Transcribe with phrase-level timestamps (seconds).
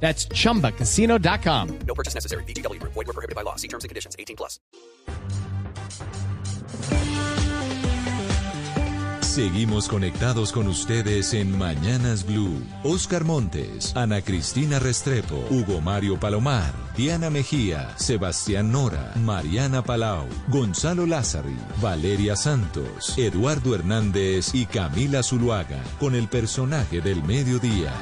[0.00, 1.78] That's chumbacasino.com.
[1.86, 2.44] No purchase necessary.
[2.44, 2.80] BGW.
[2.82, 3.56] Void were prohibited by law.
[3.56, 4.14] See terms and conditions.
[4.18, 4.60] 18 plus.
[9.36, 12.62] Seguimos conectados con ustedes en Mañanas Blue.
[12.84, 21.04] Oscar Montes, Ana Cristina Restrepo, Hugo Mario Palomar, Diana Mejía, Sebastián Nora, Mariana Palau, Gonzalo
[21.04, 27.92] Lázari, Valeria Santos, Eduardo Hernández y Camila Zuluaga, con el personaje del mediodía.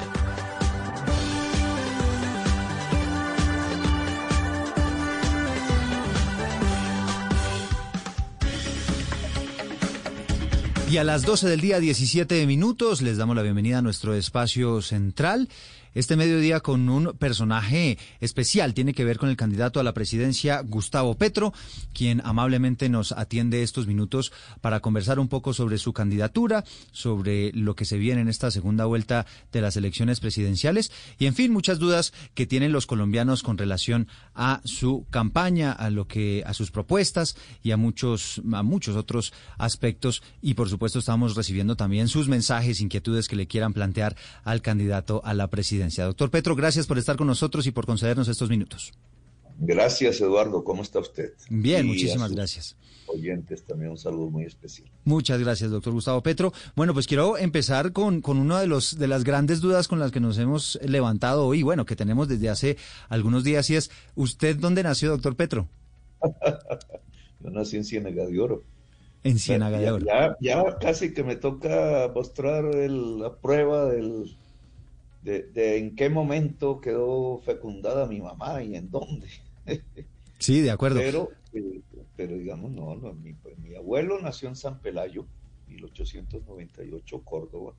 [10.90, 14.82] Y a las 12 del día, 17 minutos, les damos la bienvenida a nuestro espacio
[14.82, 15.48] central.
[15.94, 18.74] Este mediodía con un personaje especial.
[18.74, 21.52] Tiene que ver con el candidato a la presidencia Gustavo Petro,
[21.92, 27.76] quien amablemente nos atiende estos minutos para conversar un poco sobre su candidatura, sobre lo
[27.76, 30.90] que se viene en esta segunda vuelta de las elecciones presidenciales.
[31.16, 35.90] Y en fin, muchas dudas que tienen los colombianos con relación a su campaña, a
[35.90, 40.24] lo que a sus propuestas y a muchos a muchos otros aspectos.
[40.42, 45.22] Y por supuesto estamos recibiendo también sus mensajes, inquietudes que le quieran plantear al candidato
[45.24, 45.83] a la presidencia.
[45.88, 48.92] Doctor Petro, gracias por estar con nosotros y por concedernos estos minutos.
[49.58, 50.64] Gracias, Eduardo.
[50.64, 51.32] ¿Cómo está usted?
[51.48, 52.76] Bien, Y muchísimas gracias.
[53.06, 54.90] Oyentes también un saludo muy especial.
[55.04, 56.52] Muchas gracias, doctor Gustavo Petro.
[56.74, 60.10] Bueno, pues quiero empezar con, con una de, los, de las grandes dudas con las
[60.10, 62.76] que nos hemos levantado hoy, bueno, que tenemos desde hace
[63.08, 65.68] algunos días, y es, ¿usted dónde nació, doctor Petro?
[67.40, 68.62] Yo nací en Ciénaga de Oro.
[69.22, 70.06] En Ciénaga de Oro.
[70.06, 74.36] Ya, ya casi que me toca mostrar el- la prueba del,
[75.24, 79.26] de, de en qué momento quedó fecundada mi mamá y en dónde.
[80.38, 80.98] Sí, de acuerdo.
[81.00, 81.80] Pero, eh,
[82.16, 85.26] pero digamos, no, no, mi, pues, mi abuelo nació en San Pelayo,
[85.68, 87.72] 1898, Córdoba.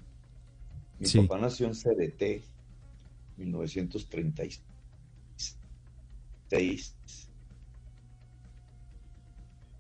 [1.00, 1.20] Mi Sí.
[1.22, 2.42] papá nació en CDT,
[3.38, 4.64] 1936.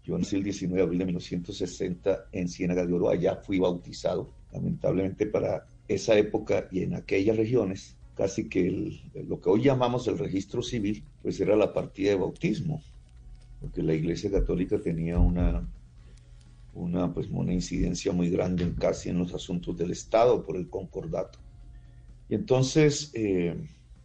[0.03, 3.09] Yo nací el 19 de abril de 1960 en Ciénaga de Oro.
[3.09, 4.30] Allá fui bautizado.
[4.52, 10.07] Lamentablemente para esa época y en aquellas regiones, casi que el- lo que hoy llamamos
[10.07, 12.84] el registro civil, pues era la partida de bautismo,
[13.59, 15.69] porque la Iglesia Católica tenía una,
[16.72, 20.69] una, pues, una incidencia muy grande en casi en los asuntos del Estado por el
[20.69, 21.40] concordato.
[22.29, 23.56] Y entonces eh,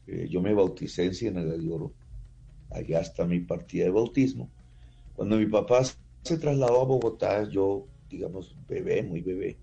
[0.06, 1.94] eh, yo me bauticé en Ciénaga de Oro.
[2.70, 4.52] Allá está mi partida de bautismo.
[5.12, 9.60] Cuando mi papá se trasladó a Bogotá, yo, digamos, bebé, muy bebé,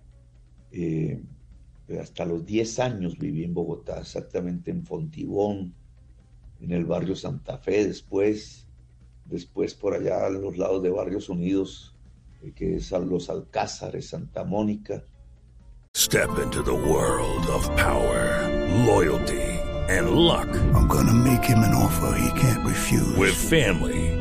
[0.71, 1.21] eh,
[1.99, 5.73] hasta los 10 años viví en Bogotá, exactamente en Fontibón,
[6.59, 8.67] en el barrio Santa Fe, después,
[9.25, 11.95] después por allá a los lados de Barrios Unidos,
[12.43, 15.03] eh, que es a los Alcázares, Santa Mónica,
[15.97, 18.47] Step into the world of power,
[18.85, 19.41] loyalty,
[19.89, 20.47] and luck.
[20.75, 23.15] I'm gonna make him an offer he can't refuse.
[23.17, 24.16] With family,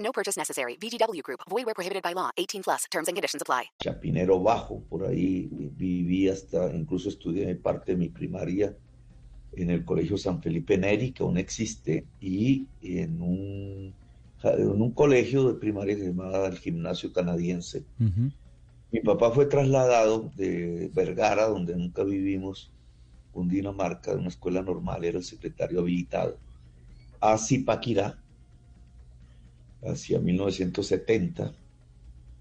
[0.00, 0.76] No purchase necessary.
[0.76, 1.40] VGW Group.
[1.48, 2.30] Void where prohibited by law.
[2.36, 2.84] 18 plus.
[2.90, 3.64] Terms and conditions apply.
[3.80, 8.74] Chapinero Bajo, por ahí viví hasta, incluso estudié parte de mi primaria
[9.52, 13.94] en el Colegio San Felipe Neri, que aún existe, y en un,
[14.44, 17.84] en un colegio de primaria que se llamaba el Gimnasio Canadiense.
[17.98, 18.30] Ujú.
[18.92, 22.70] Mi papá fue trasladado de Vergara, donde nunca vivimos,
[23.32, 26.38] Cundinamarca, de una escuela normal, era el secretario habilitado,
[27.20, 28.18] a Zipaquirá,
[29.82, 31.52] hacia 1970,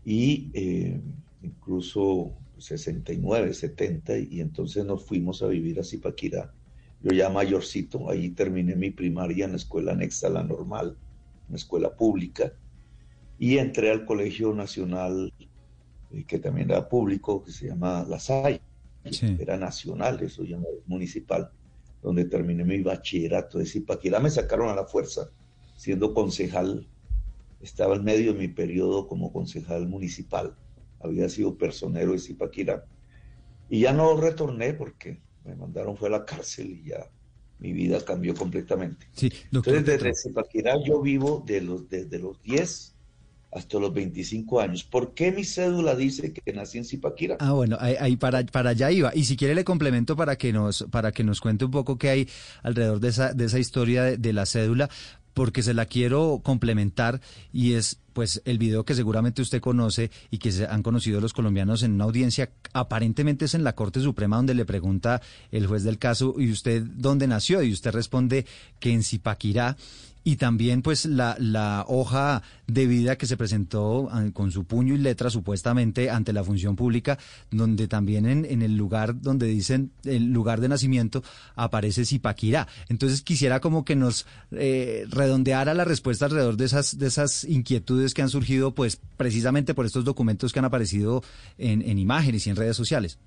[0.05, 0.99] y eh,
[1.43, 6.53] incluso 69, 70, y entonces nos fuimos a vivir a Zipaquirá.
[7.01, 10.97] Yo ya mayorcito, ahí terminé mi primaria en la escuela anexa a la normal,
[11.47, 12.51] una escuela pública,
[13.37, 15.33] y entré al Colegio Nacional
[16.11, 18.61] eh, que también era público, que se llama La Salle,
[19.09, 19.37] Sí.
[19.39, 21.49] era nacional, eso ya no es municipal,
[22.03, 24.19] donde terminé mi bachillerato de Zipaquirá.
[24.19, 25.29] Me sacaron a la fuerza,
[25.77, 26.85] siendo concejal,
[27.61, 30.55] estaba en medio de mi periodo como concejal municipal,
[30.99, 32.85] había sido personero de Zipaquirá.
[33.69, 37.09] Y ya no retorné porque me mandaron fue a la cárcel y ya
[37.59, 39.07] mi vida cambió completamente.
[39.13, 42.95] Sí, doctor Entonces, desde Zipaquirá yo vivo de los, desde los 10
[43.51, 44.83] hasta los 25 años.
[44.83, 47.37] ¿Por qué mi cédula dice que nací en Zipaquirá?
[47.39, 49.11] Ah, bueno, ahí, ahí para, para allá iba.
[49.15, 52.09] Y si quiere le complemento para que nos, para que nos cuente un poco qué
[52.09, 52.29] hay
[52.61, 54.89] alrededor de esa, de esa historia de, de la cédula,
[55.39, 57.21] porque se la quiero complementar
[57.53, 61.31] y es pues el video que seguramente usted conoce y que se han conocido los
[61.31, 65.21] colombianos en una audiencia, aparentemente es en la Corte Suprema donde le pregunta
[65.53, 67.63] el juez del caso, ¿y usted dónde nació?
[67.63, 68.45] Y usted responde
[68.81, 69.77] que en Zipaquirá
[70.23, 74.93] y también pues la, la hoja de vida que se presentó ah, con su puño
[74.93, 77.17] y letra supuestamente ante la función pública,
[77.51, 81.23] donde también en, en el lugar donde dicen el lugar de nacimiento
[81.55, 82.67] aparece Zipaquirá.
[82.89, 88.13] Entonces quisiera como que nos eh, redondeara la respuesta alrededor de esas, de esas inquietudes
[88.13, 91.23] que han surgido pues precisamente por estos documentos que han aparecido
[91.57, 93.17] en, en imágenes y en redes sociales.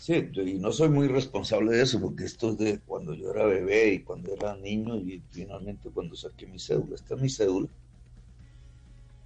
[0.00, 3.44] Sí, y no soy muy responsable de eso, porque esto es de cuando yo era
[3.46, 6.96] bebé y cuando era niño y finalmente cuando saqué mi cédula.
[6.96, 7.68] Esta es mi cédula.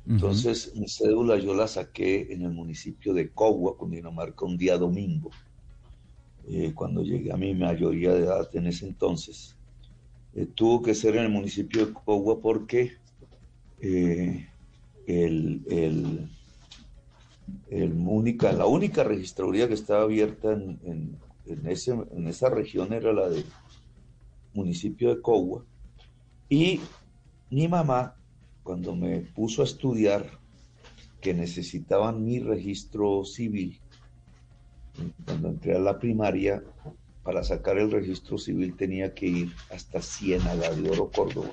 [0.07, 5.31] Entonces, mi cédula yo la saqué en el municipio de Cogua, Cundinamarca, un día domingo,
[6.45, 9.59] eh, cuando llegué a mi mayoría de edad en ese entonces.
[10.35, 12.93] Eh, tuvo que ser en el municipio de Cogua porque
[13.81, 14.49] eh,
[15.07, 16.31] el, el-
[17.69, 21.21] el única, la única registraduría que estaba abierta en, en-
[21.69, 23.45] ese, en esa región era la del
[24.55, 25.67] municipio de Cogua.
[26.49, 26.81] Y
[27.51, 28.17] mi mamá,
[28.63, 30.27] cuando me puso a estudiar
[31.21, 33.79] que necesitaban mi registro civil,
[35.27, 36.63] cuando entré a la primaria,
[37.23, 41.51] para sacar el registro civil tenía que ir hasta Ciénaga de Oro, Córdoba,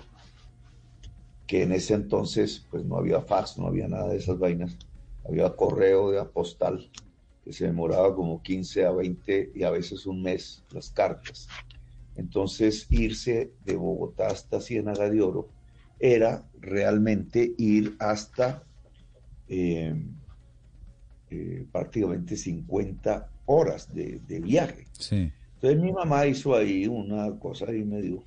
[1.48, 4.78] que en ese entonces pues no había fax, no había nada de esas vainas,
[5.24, 6.90] había correo de postal
[7.44, 11.48] que se demoraba como 15 a 20 y a veces un mes las cartas.
[12.16, 15.50] Entonces irse de Bogotá hasta Ciénaga de Oro
[16.00, 18.64] era realmente ir hasta
[19.48, 19.96] eh,
[21.30, 24.86] eh, prácticamente 50 horas de, de viaje.
[24.94, 25.32] Sí.
[25.56, 28.24] Entonces mi mamá hizo ahí una cosa ahí medio,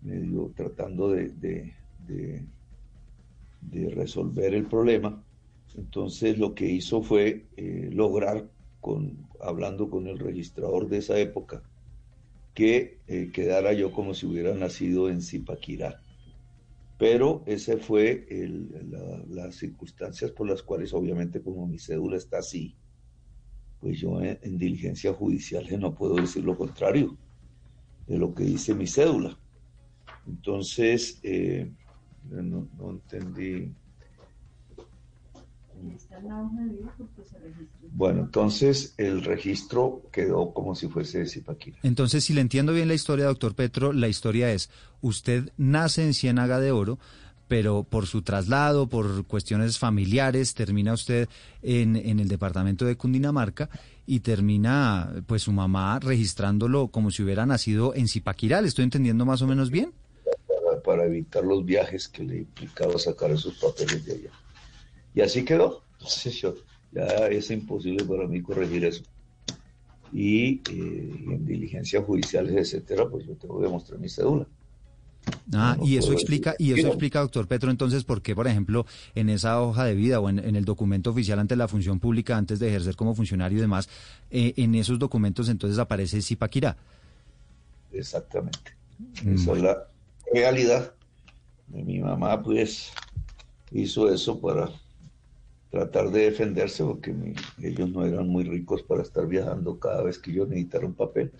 [0.00, 1.74] medio tratando de, de-
[3.60, 5.24] de resolver el problema.
[5.74, 8.50] Entonces lo que hizo fue eh, lograr,
[8.80, 11.64] con, hablando con el registrador de esa época,
[12.54, 16.04] que eh, quedara yo como si hubiera nacido en Zipaquirá.
[16.98, 22.76] Pero ese fue la- las circunstancias por las cuales, obviamente, como mi cédula está así,
[23.78, 27.18] pues yo en, en diligencia judicial no puedo decir lo contrario
[28.06, 29.40] de lo que dice mi cédula.
[30.26, 31.72] Entonces, eh,
[32.22, 33.74] no entendí.
[37.92, 41.78] Bueno, entonces el registro quedó como si fuese de Zipaquirá.
[41.82, 44.70] Entonces, si le entiendo bien la historia, doctor Petro, la historia es,
[45.00, 46.98] usted nace en Ciénaga de Oro,
[47.46, 51.28] pero por su traslado, por cuestiones familiares, termina usted
[51.62, 53.68] en, en el departamento de Cundinamarca
[54.06, 58.60] y termina, pues, su mamá registrándolo como si hubiera nacido en Zipaquirá.
[58.60, 59.92] ¿Le estoy entendiendo más o menos bien?
[60.46, 64.30] para, para evitar los viajes que le implicaba sacar esos papeles de allá.
[65.14, 65.82] Y así quedó.
[65.94, 66.54] Entonces yo,
[66.92, 69.02] ya es imposible para mí corregir eso.
[70.12, 74.46] Y eh, en diligencias judiciales, etcétera, pues yo tengo que mostrar mi cédula.
[75.52, 78.46] Ah, No y eso explica, decir y eso explica, doctor Petro, entonces, por qué, por
[78.46, 81.98] ejemplo, en esa hoja de vida o en, en el documento oficial ante la función
[82.00, 83.88] pública, antes de ejercer como funcionario y demás,
[84.30, 86.76] eh, en esos documentos entonces aparece Zipaquirá.
[87.92, 88.76] Exactamente.
[89.22, 89.88] Mm, Esa es la
[90.32, 90.94] realidad.
[91.68, 92.92] Mi mamá, pues,
[93.70, 94.70] hizo eso para
[95.74, 97.34] tratar de defenderse, porque mi-
[97.68, 101.32] ellos no eran muy ricos para estar viajando cada vez que yo necesitara un papel.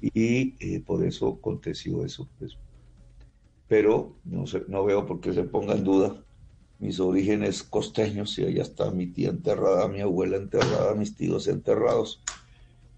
[0.00, 2.28] Y eh, por eso aconteció eso.
[2.38, 2.58] Pues.
[3.66, 6.24] Pero no, sé, no veo por qué se ponga en duda
[6.78, 12.22] mis orígenes costeños, si allá está mi tía enterrada, mi abuela enterrada, mis tíos enterrados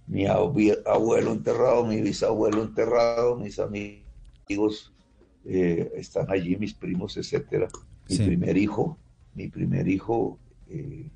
[0.06, 4.94] mi abue- abuelo enterrado, mi bisabuelo enterrado, mis amigos
[5.44, 7.68] eh, están allí, mis primos, etcétera.
[8.08, 8.24] Mi Sí.
[8.24, 8.98] primer hijo,
[9.34, 11.06] mi primer hijo, eh,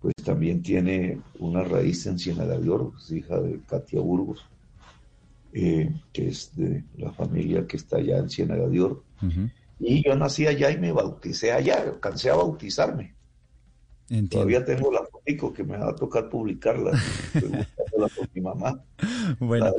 [0.00, 4.44] pues también tiene una raíz en Ciénaga de Oro, es hija de Katia Burgos,
[5.52, 9.04] eh, que es de la familia que está allá en Ciénaga de Oro.
[9.22, 9.48] Ujú,
[9.78, 13.14] Y yo nací allá y me bauticé allá, alcancé a bautizarme.
[14.08, 14.28] Entiendo.
[14.30, 16.92] Todavía tengo la fotico que me va a tocar publicarla.
[17.92, 18.80] Con mi mamá.
[19.38, 19.72] Bueno,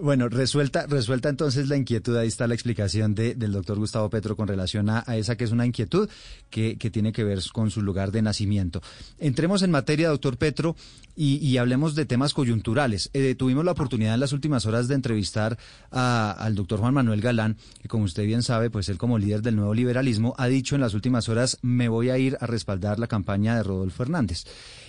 [0.00, 4.36] bueno, resuelta, resuelta entonces la inquietud, ahí está la explicación de, del doctor Gustavo Petro
[4.36, 6.08] con relación a, a esa que es una inquietud
[6.50, 8.80] que, que, tiene que ver con su lugar de nacimiento.
[9.18, 10.76] Entremos en materia, doctor Petro,
[11.14, 13.10] y, y hablemos de temas coyunturales.
[13.12, 15.58] Eh, tuvimos la oportunidad en las últimas horas de entrevistar
[15.90, 19.42] a, al doctor Juan Manuel Galán, que como usted bien sabe, pues él como líder
[19.42, 22.98] del nuevo liberalismo ha dicho en las últimas horas, me voy a ir a respaldar
[22.98, 24.44] la campaña de Rodolfo Hernández.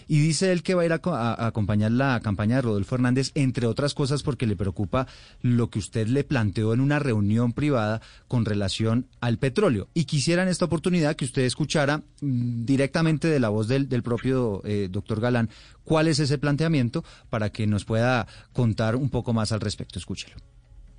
[0.07, 3.31] Y dice él que va a ir a, a, acompañar la campaña de Rodolfo Hernández,
[3.35, 5.07] entre otras cosas porque le preocupa
[5.41, 9.87] lo que usted le planteó en una reunión privada con relación al petróleo.
[9.93, 14.03] Y quisiera en esta oportunidad que usted escuchara mm, directamente de la voz del, del
[14.03, 15.49] propio eh, doctor Galán
[15.83, 19.99] cuál es ese planteamiento para que nos pueda contar un poco más al respecto.
[19.99, 20.35] Escúchelo.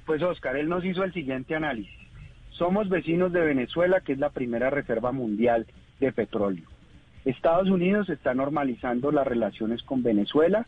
[0.07, 1.93] Pues Oscar, él nos hizo el siguiente análisis.
[2.51, 5.67] Somos vecinos de Venezuela, que es la primera reserva mundial
[5.99, 6.69] de petróleo.
[7.25, 10.67] Estados Unidos está normalizando las relaciones con Venezuela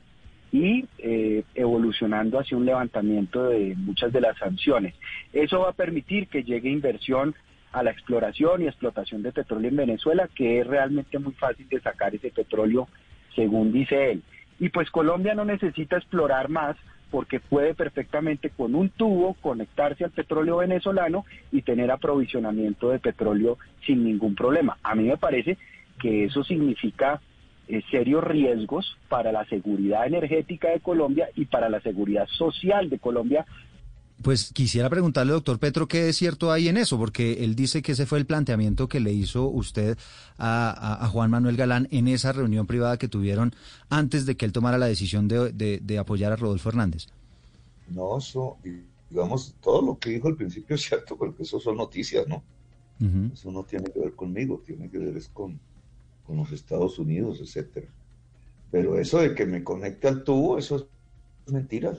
[0.52, 4.94] y eh, evolucionando hacia un levantamiento de muchas de las sanciones.
[5.32, 7.34] Eso va a permitir que llegue inversión
[7.72, 11.80] a la exploración y explotación de petróleo en Venezuela, que es realmente muy fácil de
[11.80, 12.88] sacar ese petróleo,
[13.34, 14.22] según dice él.
[14.58, 16.76] Y pues Colombia no necesita explorar más
[17.10, 23.58] porque puede perfectamente con un tubo conectarse al petróleo venezolano y tener aprovisionamiento de petróleo
[23.86, 24.78] sin ningún problema.
[24.82, 25.58] A mí me parece
[26.00, 27.20] que eso significa
[27.68, 32.98] eh, serios riesgos para la seguridad energética de Colombia y para la seguridad social de
[32.98, 33.44] Colombia.
[34.22, 37.92] Pues quisiera preguntarle, doctor Petro, qué es cierto hay en eso, porque él dice que
[37.92, 39.98] ese fue el planteamiento que le hizo usted
[40.38, 43.54] a, a, a Juan Manuel Galán en esa reunión privada que tuvieron
[43.90, 47.08] antes de que él tomara la decisión de, de, de apoyar a Rodolfo Hernández.
[47.88, 48.56] No, eso,
[49.10, 52.42] digamos, todo lo que dijo al principio es cierto, porque eso son noticias, ¿no?
[53.00, 53.32] Uh -huh.
[53.34, 55.60] Eso no tiene que ver conmigo, tiene que ver es con,
[56.26, 57.88] con los Estados Unidos, etcétera.
[58.70, 60.88] Pero eso de que me conecte al tubo, eso
[61.46, 61.96] es mentira.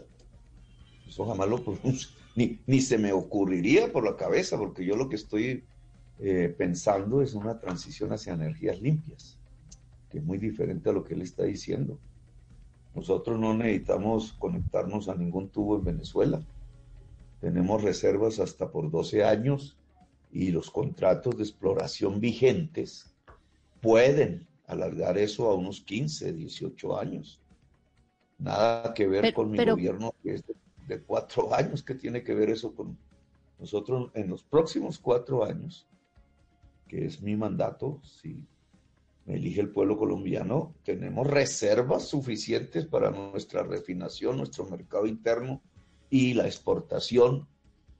[1.08, 1.64] Eso jamás lo
[2.36, 5.64] ni, ni se me ocurriría por la cabeza, porque yo lo que estoy
[6.20, 9.38] eh, pensando es una transición hacia energías limpias,
[10.10, 12.00] que es muy diferente a lo que él está diciendo.
[12.96, 16.42] Nosotros no necesitamos conectarnos a ningún tubo en Venezuela.
[17.40, 19.78] Tenemos reservas hasta por 12 años
[20.32, 23.16] y los contratos de exploración vigentes
[23.82, 27.40] pueden alargar eso a unos 15, 18 años.
[28.38, 29.74] Nada que ver pero, con mi pero...
[29.74, 30.56] gobierno que es de,
[30.88, 32.98] de, cuatro años, que tiene que ver eso con
[33.60, 35.88] nosotros en los próximos cuatro años,
[36.88, 38.46] que es mi mandato, si
[39.26, 45.62] me elige el pueblo colombiano, tenemos reservas suficientes para nuestra refinación, nuestro mercado interno
[46.10, 47.48] y la exportación,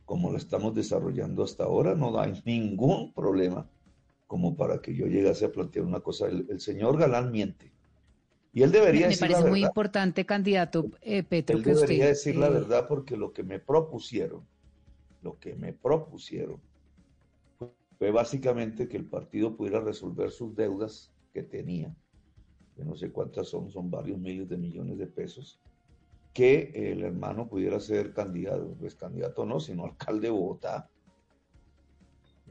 [0.06, 3.68] como lo estamos desarrollando hasta ahora, no hay ningún problema
[4.28, 6.28] como para que yo llegase a plantear una cosa.
[6.28, 7.72] El, el señor Galán miente.
[8.54, 9.70] Y él debería me decir parece la muy verdad.
[9.70, 12.10] importante, candidato eh, Petro, Él que debería usted...
[12.10, 14.46] decir la eh, verdad porque lo que me propusieron,
[15.22, 16.60] lo que me propusieron,
[17.98, 21.96] fue básicamente que el partido pudiera resolver sus deudas que tenía,
[22.76, 25.60] que no sé cuántas son, son varios miles de millones de pesos,
[26.34, 30.90] que el hermano pudiera ser candidato, pues candidato no, sino alcalde de Bogotá.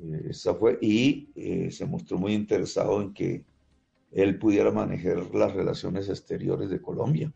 [0.03, 3.45] Eh, esa fue, y eh, se mostró muy interesado en que
[4.13, 7.33] él pudiera manejar las relaciones exteriores de Colombia.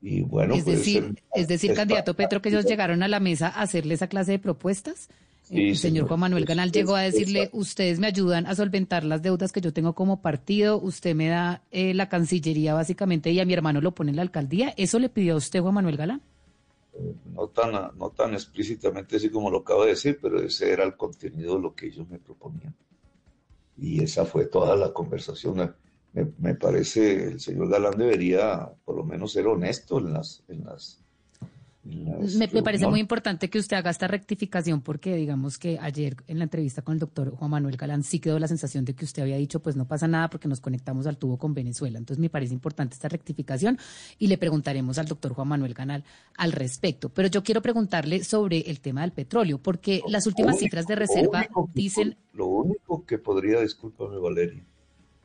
[0.00, 3.48] Y bueno, es decir, ser, es decir, candidato Petro, que ellos llegaron a la mesa
[3.48, 5.08] a hacerle esa clase de propuestas.
[5.42, 9.02] Sí, el señor, señor, Juan Manuel Ganal llegó a decirle, ustedes me ayudan a solventar
[9.02, 13.40] las deudas que yo tengo como partido, usted me da eh, la Cancillería básicamente y
[13.40, 14.74] a mi hermano lo pone en la alcaldía.
[14.76, 16.20] ¿Eso le pidió a usted Juan Manuel Galán?
[17.34, 20.96] No tan, no tan explícitamente así como lo acabo de decir, pero ese era el
[20.96, 22.74] contenido de lo que ellos me proponían.
[23.76, 25.74] Y esa fue toda la conversación.
[26.12, 30.64] Me, me parece el señor Galán debería por lo menos ser honesto en las, en
[30.64, 31.00] las
[31.88, 36.38] me, me, parece muy importante que usted haga esta rectificación porque digamos que ayer en
[36.38, 39.22] la entrevista con el doctor Juan Manuel Galán sí quedó la sensación de que usted
[39.22, 41.98] había dicho pues no pasa nada porque nos conectamos al tubo con Venezuela.
[41.98, 43.78] Entonces me parece importante esta rectificación
[44.18, 46.04] y le preguntaremos al doctor Juan Manuel Ganal
[46.36, 47.08] al respecto.
[47.08, 50.96] Pero yo quiero preguntarle sobre el tema del petróleo porque las últimas único, cifras de
[50.96, 52.16] reserva lo dicen...
[52.34, 54.64] Lo único que podría, discúlpame Valeria,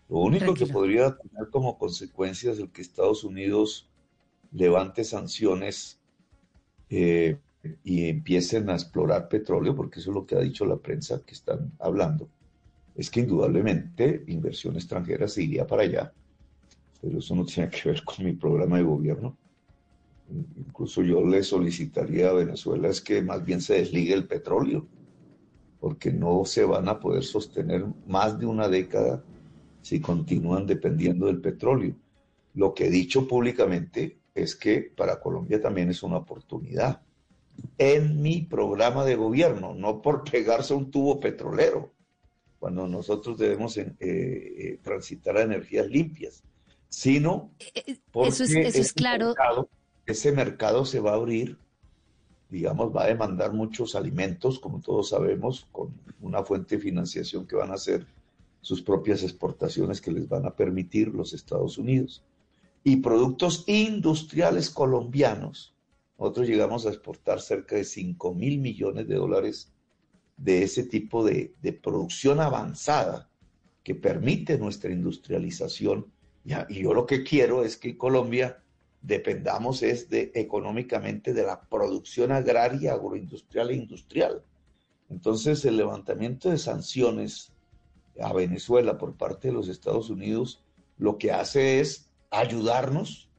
[0.09, 3.89] lo único que podría tener como consecuencias el que Estados Unidos
[4.51, 5.99] levante sanciones
[6.95, 7.39] eh,
[7.83, 11.33] y empiecen a explorar petróleo, porque eso es lo que ha dicho la prensa que
[11.33, 12.29] están hablando,
[12.95, 16.13] es que indudablemente inversión extranjera se iría para allá,
[17.01, 19.35] pero eso no tiene que ver con mi programa de gobierno.
[20.55, 24.85] Incluso yo le solicitaría a Venezuela es que más bien se desligue el petróleo,
[25.79, 29.23] porque no se van a poder sostener más de una década
[29.81, 31.95] si continúan dependiendo del petróleo.
[32.53, 37.01] Lo que he dicho públicamente es que para Colombia también es una oportunidad.
[37.77, 41.91] En mi programa de gobierno, no por pegarse a un tubo petrolero,
[42.59, 46.43] cuando nosotros debemos eh, eh, transitar a energías limpias,
[46.89, 49.35] sino eh, porque eso es, claro.
[50.05, 51.57] ese mercado se va a abrir,
[52.49, 57.55] digamos, va a demandar muchos alimentos, como todos sabemos, con una fuente de financiación que
[57.55, 58.07] van a ser
[58.61, 62.23] sus propias exportaciones que les van a permitir los Estados Unidos
[62.83, 65.73] y productos industriales colombianos.
[66.17, 69.71] Nosotros llegamos a exportar cerca de 5 mil millones de dólares
[70.37, 73.29] de ese tipo de, producción avanzada
[73.83, 76.11] que permite nuestra industrialización.
[76.69, 78.61] Y yo lo que quiero es que Colombia
[79.01, 84.43] dependamos es de económicamente de la producción agraria, agroindustrial e industrial.
[85.09, 87.53] Entonces el levantamiento de sanciones
[88.21, 90.63] a Venezuela por parte de los Estados Unidos
[90.97, 93.29] lo que hace es ayudarnos,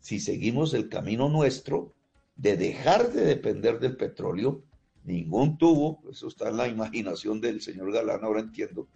[0.00, 1.92] si seguimos el camino nuestro,
[2.36, 4.62] de dejar de depender del petróleo.
[5.04, 8.86] Ningún tubo, eso está en la imaginación del señor Galán, ahora entiendo,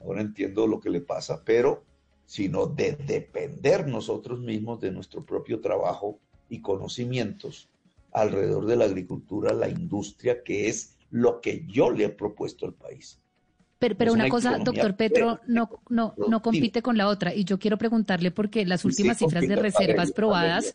[0.00, 1.82] ahora entiendo lo que le pasa, pero
[2.26, 6.18] sino de depender nosotros mismos de nuestro propio trabajo
[6.48, 7.68] y conocimientos
[8.12, 12.74] alrededor de la agricultura, la industria, que es lo que yo le he propuesto al
[12.74, 13.18] país.
[13.80, 17.34] Pero, una, cosa, doctor Petro, no, no, no compite con la otra.
[17.34, 20.74] Y yo quiero preguntarle porque las últimas cifras de reservas probadas,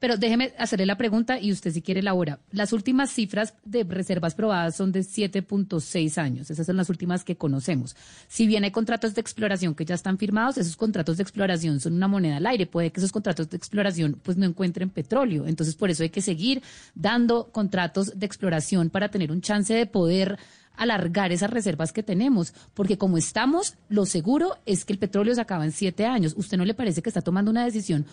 [0.00, 2.40] pero déjeme hacerle la pregunta y usted si quiere elabora.
[2.50, 6.50] Las últimas cifras de reservas probadas son de 7.6 años.
[6.50, 7.94] Esas son las últimas que conocemos.
[8.26, 11.94] Si bien hay contratos de exploración que ya están firmados, esos contratos de exploración son
[11.94, 12.66] una moneda al aire.
[12.66, 15.46] Puede que esos contratos de exploración pues no encuentren petróleo.
[15.46, 16.62] Entonces, por eso hay que seguir
[16.96, 20.36] dando contratos de exploración para tener un chance de poder
[20.76, 25.40] alargar esas reservas que tenemos, porque como estamos, lo seguro es que el petróleo se
[25.40, 26.34] acaba en siete años.
[26.36, 28.06] ¿Usted no le parece que está tomando una decisión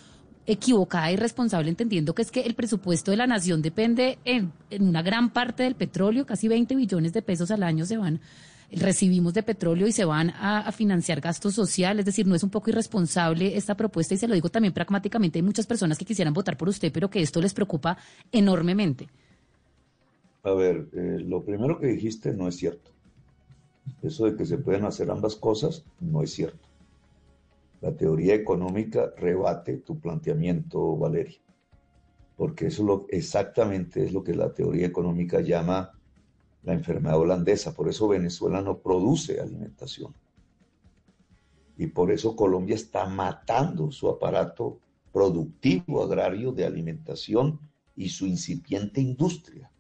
[0.46, 5.02] equivocada y responsable, entendiendo que es que el presupuesto de la nación depende en, una
[5.02, 8.20] gran parte del petróleo, casi 20 billones de pesos al año se van,
[8.72, 12.44] recibimos de petróleo y se van a, a, financiar gastos sociales, es decir, no es
[12.44, 16.06] un poco irresponsable esta propuesta y se lo digo también pragmáticamente, hay muchas personas que
[16.06, 17.98] quisieran votar por usted, pero que esto les preocupa
[18.32, 19.10] enormemente.
[20.44, 22.92] A ver, eh, lo primero que dijiste no es cierto.
[24.02, 26.68] Eso de que se pueden hacer ambas cosas no es cierto.
[27.82, 31.40] La teoría económica rebate tu planteamiento, Valeria,
[32.38, 35.92] porque eso lo, exactamente es lo que la teoría económica llama
[36.64, 37.74] la enfermedad holandesa.
[37.74, 40.14] Por eso Venezuela no produce alimentación.
[41.78, 44.80] Y por eso Colombia está matando su aparato
[45.12, 47.60] productivo agrario de alimentación
[47.96, 49.71] y su incipiente industria.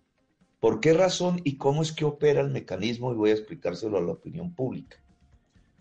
[0.62, 3.12] ¿Por qué razón y cómo es que opera el mecanismo?
[3.12, 4.97] Y voy a explicárselo a la opinión pública.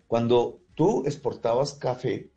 [0.07, 2.31] Cuando tú exportabas café,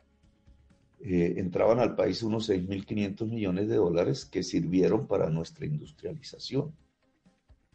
[1.01, 6.71] eh, entraban al país unos 6.500 millones de dólares que sirvieron para nuestra industrialización.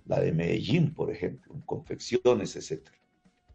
[0.07, 2.91] La de Medellín, por ejemplo, confecciones, etc.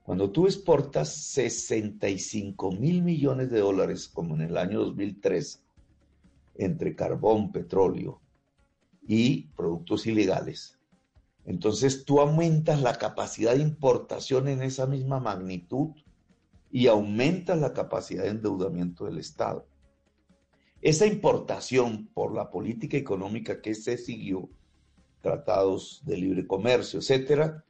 [0.03, 5.63] Cuando tú exportas 65 mil millones de dólares, como en el año 2003,
[6.55, 8.19] entre carbón, petróleo
[9.07, 10.74] y productos ilegales,
[11.45, 15.91] entonces tú aumentas la capacidad de importación en esa misma magnitud
[16.71, 19.67] y aumentas la capacidad de endeudamiento del Estado.
[20.81, 24.49] Esa importación por la política económica que se siguió,
[25.21, 27.63] tratados de libre comercio, etcétera,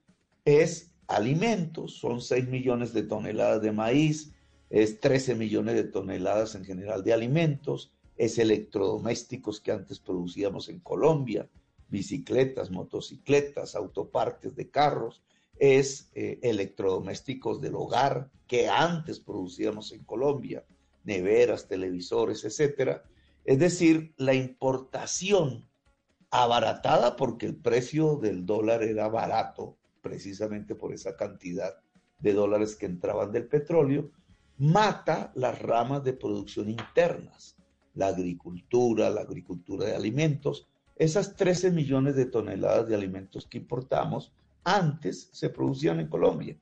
[0.44, 1.98] es alimentos.
[1.98, 4.34] Son 6 millones de toneladas de maíz,
[4.70, 10.80] es 13 millones de toneladas en general de alimentos, es electrodomésticos que antes producíamos en
[10.80, 11.50] Colombia,
[11.88, 15.22] bicicletas, motocicletas, autopartes de carros,
[15.58, 20.66] es eh, electrodomésticos del hogar que antes producíamos en Colombia,
[21.04, 23.04] neveras, televisores, etcétera.
[23.44, 25.68] Es decir, la importación
[26.32, 31.76] abaratada porque el precio del dólar era barato, precisamente por esa cantidad
[32.20, 34.12] de dólares que entraban del petróleo,
[34.58, 37.56] mata las ramas de producción internas,
[37.94, 44.32] la agricultura, la agricultura de alimentos, esas 13 millones de toneladas de alimentos que importamos
[44.64, 46.58] antes se producían en Colombia.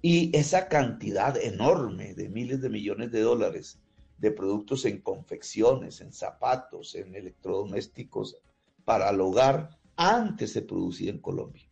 [0.00, 3.80] Y esa cantidad enorme de miles de millones de dólares
[4.18, 8.36] de productos en confecciones, en zapatos, en electrodomésticos
[8.84, 11.64] para el hogar, antes se producía en Colombia.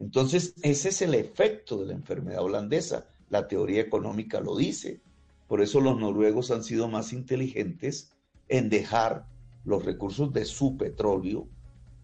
[0.00, 3.06] Entonces, ese es el efecto de la enfermedad holandesa.
[3.28, 5.00] La teoría económica lo dice.
[5.46, 8.12] Por eso los noruegos han sido más inteligentes
[8.48, 9.26] en dejar
[9.64, 11.46] los recursos de su petróleo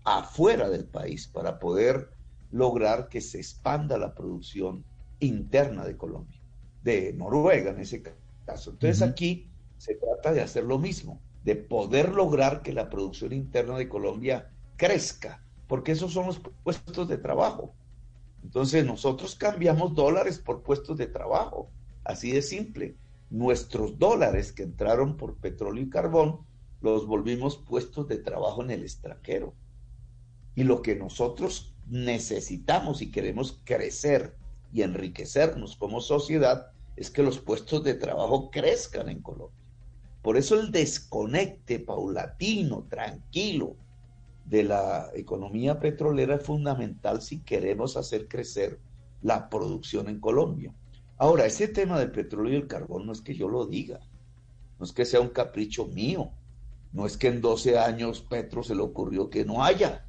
[0.05, 2.11] afuera del país para poder
[2.53, 4.85] lograr que se expanda la producción
[5.21, 6.41] interna de Colombia,
[6.83, 8.03] de Noruega en ese
[8.45, 8.71] caso.
[8.71, 13.77] Entonces aquí se trata de hacer lo mismo, de poder lograr que la producción interna
[13.77, 17.75] de Colombia crezca, porque esos son los puestos de trabajo.
[18.43, 21.71] Entonces nosotros cambiamos dólares por puestos de trabajo,
[22.05, 22.97] así de simple.
[23.29, 26.46] Nuestros dólares que entraron por petróleo y carbón
[26.81, 29.55] los volvimos puestos de trabajo en el extranjero.
[30.55, 34.37] Y lo que nosotros necesitamos y queremos crecer
[34.73, 39.57] y enriquecernos como sociedad es que los puestos de trabajo crezcan en Colombia.
[40.23, 43.77] Por eso el desconecte paulatino, tranquilo,
[44.45, 48.79] de la economía petrolera es fundamental si queremos hacer crecer
[49.23, 50.75] la producción en Colombia.
[51.19, 54.01] Ahora, ese tema del petróleo y el carbón no es que yo lo diga,
[54.79, 56.31] no es que sea un capricho mío,
[56.97, 60.07] no es que en 12 años Petro se le ocurrió que no haya.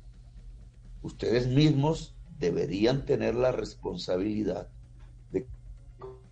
[1.01, 4.69] Ustedes mismos deberían tener la responsabilidad
[5.29, 5.45] de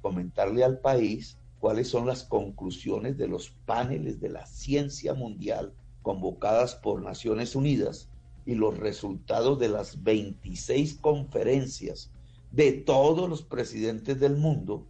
[0.02, 6.76] comentarle al país cuáles son las conclusiones de los paneles de la ciencia mundial convocadas
[6.76, 8.08] por Naciones Unidas
[8.46, 12.12] y los resultados de las 26 conferencias
[12.54, 14.88] de todos los presidentes del mundo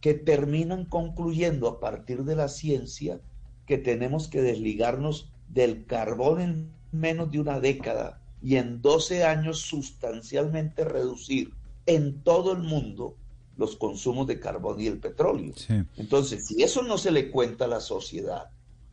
[0.00, 3.20] que terminan concluyendo a partir de la ciencia
[3.66, 9.60] que tenemos que desligarnos del carbón en menos de una década y en 12 años
[9.60, 11.52] sustancialmente reducir
[11.86, 13.16] en todo el mundo
[13.56, 15.54] los consumos de carbón y el petróleo.
[15.96, 18.50] Entonces, si eso no se le cuenta a la sociedad,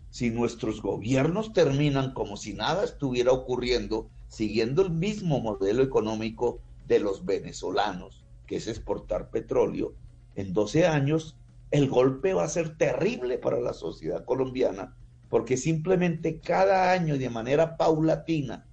[0.09, 6.99] si nuestros gobiernos terminan como si nada estuviera ocurriendo, siguiendo el mismo modelo económico de
[6.99, 9.93] los venezolanos, que es exportar petróleo,
[10.35, 11.35] en 12 años
[11.73, 14.95] el golpe va a ser terrible para la sociedad colombiana,
[15.27, 18.67] porque simplemente cada año de manera paulatina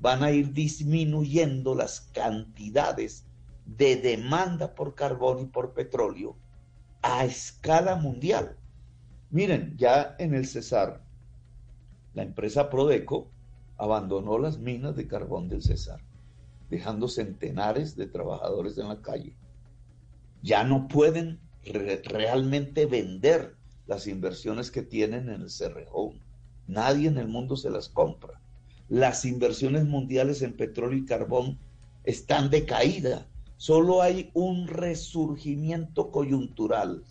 [0.00, 3.24] van a ir disminuyendo las cantidades
[3.66, 6.36] de demanda por carbón y por petróleo
[7.02, 8.56] a escala mundial.
[9.30, 11.04] Miren, ya en el Cesar,
[12.14, 13.30] la empresa Prodeco
[13.76, 16.00] abandonó las minas de carbón del Cesar,
[16.68, 19.36] dejando centenares de trabajadores en la calle.
[20.42, 21.38] Ya no pueden
[21.72, 23.56] realmente vender
[23.86, 26.20] las inversiones que tienen en el Cerrejón.
[26.66, 28.40] Nadie en el mundo se las compra.
[28.88, 31.58] Las inversiones mundiales en petróleo y carbón
[32.04, 33.26] están de caída
[33.60, 37.04] solo hay un resurgimiento coyuntural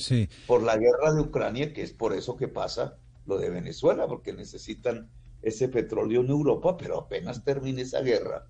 [0.48, 2.96] por la guerra de Ucrania, que es por eso que pasa
[3.28, 5.08] lo de Venezuela, porque necesitan
[5.44, 8.48] ese petróleo en Europa, pero apenas termine esa guerra,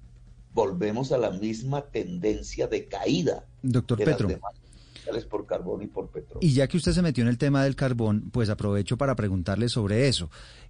[0.53, 3.45] volvemos a la misma tendencia de caída.
[3.63, 4.29] Doctor Petro
[5.25, 6.39] por carbón y por petróleo.
[6.41, 9.69] Y ya que usted se metió en el tema del carbón, pues aprovecho para preguntarle
[9.69, 10.29] sobre eso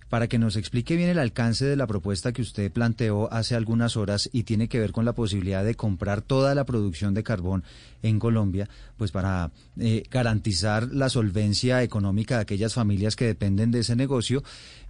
[0.10, 3.96] para que nos explique bien el alcance de la propuesta que usted planteó hace algunas
[3.96, 7.64] horas y tiene que ver con la posibilidad de comprar toda la producción de carbón
[8.02, 13.80] en Colombia, pues para eh, garantizar la solvencia económica de aquellas familias que dependen de
[13.80, 14.44] ese negocio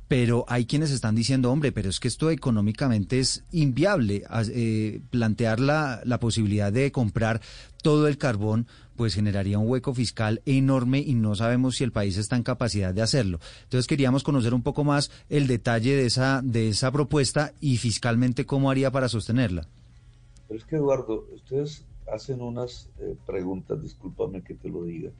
[0.08, 5.60] pero hay quienes están diciendo, hombre, pero es que esto económicamente es inviable, eh, plantear
[5.60, 7.42] la, la, posibilidad de comprar
[7.84, 8.66] todo el carbón,
[9.00, 12.94] pues generaría un hueco fiscal enorme y no sabemos si el país está en capacidad
[12.94, 13.40] de hacerlo.
[13.64, 18.46] Entonces queríamos conocer un poco más el detalle de esa, de esa propuesta y fiscalmente
[18.46, 19.70] cómo haría para sostenerla.
[20.50, 25.12] Pero es que Eduardo, ustedes hacen unas eh, preguntas, discúlpame que te lo diga,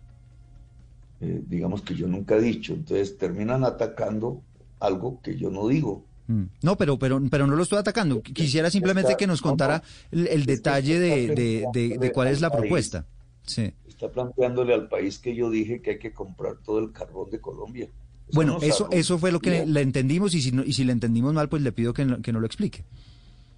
[1.22, 4.42] eh, digamos que yo nunca he dicho, entonces terminan atacando
[4.82, 6.04] algo que yo no digo.
[6.28, 6.48] Mm.
[6.64, 8.22] No, pero, pero, pero no lo estoy atacando.
[8.24, 13.06] Quisiera simplemente que nos contara el, detalle de, cuál es la propuesta.
[13.50, 13.74] Sí.
[13.88, 17.42] Está planteándole al país que yo dije que hay que comprar todo el carbón de
[17.42, 17.90] Colombia.
[18.32, 21.50] bueno, eso, eso fue lo que le entendimos y si, y si le entendimos mal,
[21.50, 22.86] pues le pido que, que no lo explique.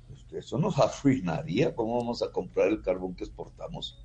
[0.07, 1.75] Pues eso nos arruinaría.
[1.75, 3.97] ¿Cómo vamos a comprar el carbón que exportamos?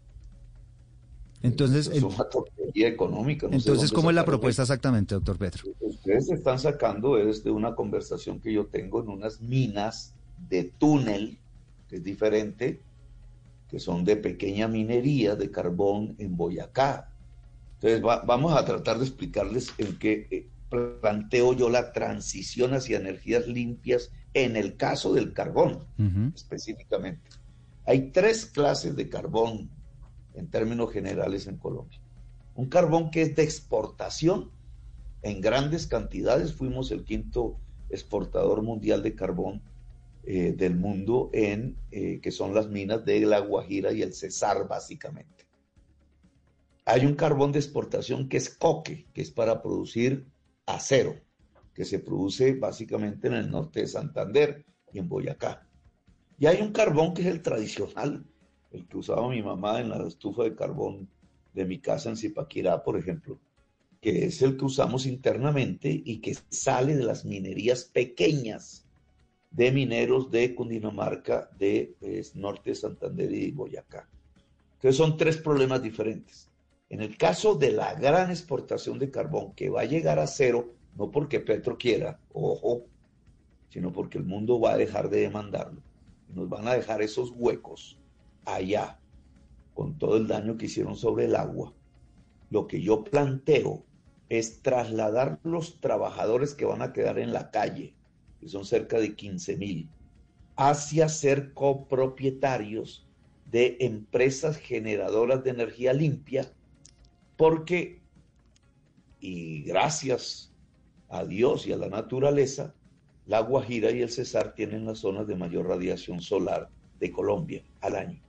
[1.43, 3.47] Entonces, es una torpería económica.
[3.51, 5.65] entonces, ¿cómo es la propuesta exactamente, doctor Petro?
[5.81, 10.15] Ustedes están sacando es de una conversación que yo tengo en unas minas
[10.49, 11.39] de túnel,
[11.89, 12.81] que es diferente,
[13.69, 17.11] que son de pequeña minería de carbón en Boyacá.
[17.75, 20.47] Entonces, vamos a tratar de explicarles en qué eh,
[21.01, 25.85] planteo yo la transición hacia energías limpias en el caso del carbón,
[26.35, 27.31] específicamente.
[27.87, 29.71] Hay tres clases de carbón
[30.35, 31.99] en términos generales en Colombia.
[32.55, 34.51] Un carbón que es de exportación
[35.23, 36.53] en grandes cantidades.
[36.53, 37.57] Fuimos el quinto
[37.89, 39.63] exportador mundial de carbón
[40.29, 44.67] eh, del mundo en eh, que son las minas de La Guajira y el Cesar
[44.67, 45.47] básicamente.
[46.85, 50.27] Hay un carbón de exportación que es coque, que es para producir
[50.67, 51.15] acero,
[51.73, 55.65] que se produce básicamente en el norte de Santander y en Boyacá.
[56.41, 58.27] Y hay un carbón que es el tradicional,
[58.73, 61.09] el que usaba mi mamá en la estufa de carbón
[61.55, 63.39] de mi casa en Zipaquirá, por ejemplo,
[64.01, 68.86] que es el que usamos internamente y que sale de las minerías pequeñas
[69.57, 74.07] de mineros de Cundinamarca, de pues, Norte de Santander y Boyacá.
[74.75, 76.51] Entonces son tres problemas diferentes.
[76.91, 80.75] En el caso de la gran exportación de carbón, que va a llegar a cero,
[80.95, 82.85] no porque Petro quiera, ojo,
[83.71, 85.81] sino porque el mundo va a dejar de demandarlo.
[86.29, 87.99] Nos van a dejar esos huecos
[88.45, 88.99] allá,
[89.75, 91.73] con todo el daño que hicieron sobre el agua.
[92.51, 93.85] Lo que yo planteo
[94.29, 97.95] es trasladar los trabajadores que van a quedar en la calle,
[98.41, 99.89] que son cerca de 15 mil,
[100.57, 103.07] hacia ser copropietarios
[103.51, 106.51] de empresas generadoras de energía limpia,
[107.37, 108.01] porque,
[109.21, 110.53] y gracias
[111.09, 112.75] a Dios y a la naturaleza,
[113.27, 116.71] la Guajira y el Cesar tienen las zonas de mayor radiación solar
[117.01, 118.21] de Colombia al año.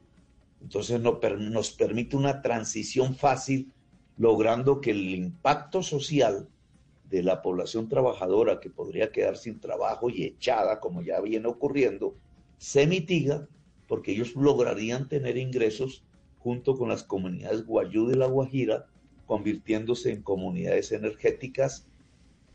[0.61, 3.71] Entonces nos permite una transición fácil,
[4.17, 6.49] logrando que el impacto social
[7.09, 12.15] de la población trabajadora que podría quedar sin trabajo y echada, como ya viene ocurriendo,
[12.57, 13.47] se mitiga
[13.87, 16.03] porque ellos lograrían tener ingresos
[16.39, 18.87] junto con las comunidades Guayú de la Guajira,
[19.25, 21.87] convirtiéndose en comunidades energéticas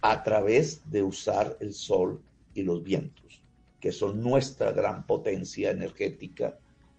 [0.00, 2.22] a través de usar el sol
[2.54, 3.42] y los vientos,
[3.80, 6.58] que son nuestra gran potencia energética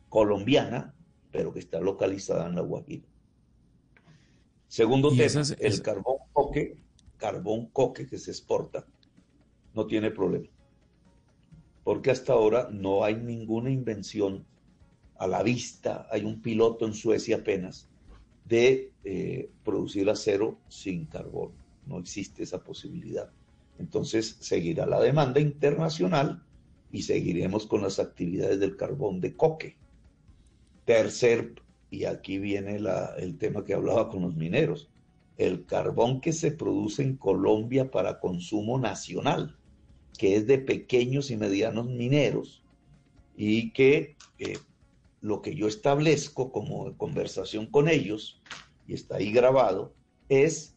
[0.09, 0.93] colombiana,
[1.31, 3.05] pero que está localizada en la Guajira.
[4.67, 6.77] Segundo tema, el carbón coque,
[7.23, 8.85] carbón coque que se exporta,
[9.73, 10.49] no tiene problema.
[11.85, 14.45] Porque hasta ahora no hay ninguna invención
[15.15, 17.87] a la vista, hay un piloto en Suecia apenas,
[18.43, 21.53] de eh, producir acero sin carbón.
[21.85, 23.31] No existe esa posibilidad.
[23.79, 26.43] Entonces seguirá la demanda internacional
[26.91, 29.77] y seguiremos con las actividades del carbón de coque.
[30.83, 31.55] Tercer,
[31.89, 32.81] y aquí viene
[33.17, 34.89] el tema que hablaba con los mineros,
[35.37, 39.57] el carbón que se produce en Colombia para consumo nacional,
[40.17, 42.63] que es de pequeños y medianos mineros,
[43.35, 44.57] y que eh,
[45.21, 48.41] lo que yo establezco como conversación con ellos,
[48.87, 49.93] y está ahí grabado,
[50.29, 50.75] es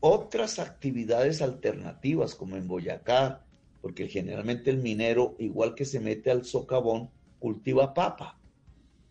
[0.00, 3.44] otras actividades alternativas, como en Boyacá,
[3.82, 8.38] porque generalmente el minero, igual que se mete al socavón, cultiva papa.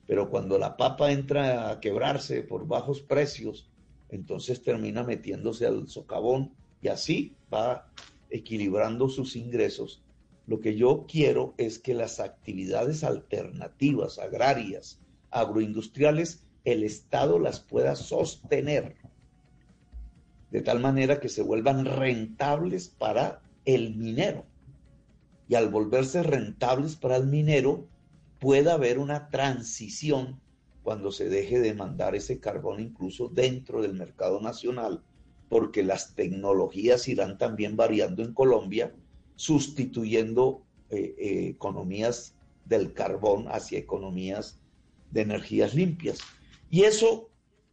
[0.05, 3.69] Pero cuando la papa entra a quebrarse por bajos precios,
[4.09, 7.91] entonces termina metiéndose al socavón y así va
[8.29, 10.03] equilibrando sus ingresos.
[10.47, 14.99] Lo que yo quiero es que las actividades alternativas, agrarias,
[15.31, 18.95] agroindustriales, el Estado las pueda sostener
[20.51, 24.45] de tal manera que se vuelvan rentables para el minero.
[25.47, 27.87] Y al volverse rentables para el minero,
[28.39, 30.39] pueda haber una transición
[30.83, 35.03] cuando se deje de mandar ese carbón incluso dentro del mercado nacional,
[35.49, 38.93] porque las tecnologías irán también variando en Colombia,
[39.35, 44.59] sustituyendo eh, eh, economías del carbón hacia economías
[45.11, 46.19] de energías limpias.
[46.69, 47.29] Y eso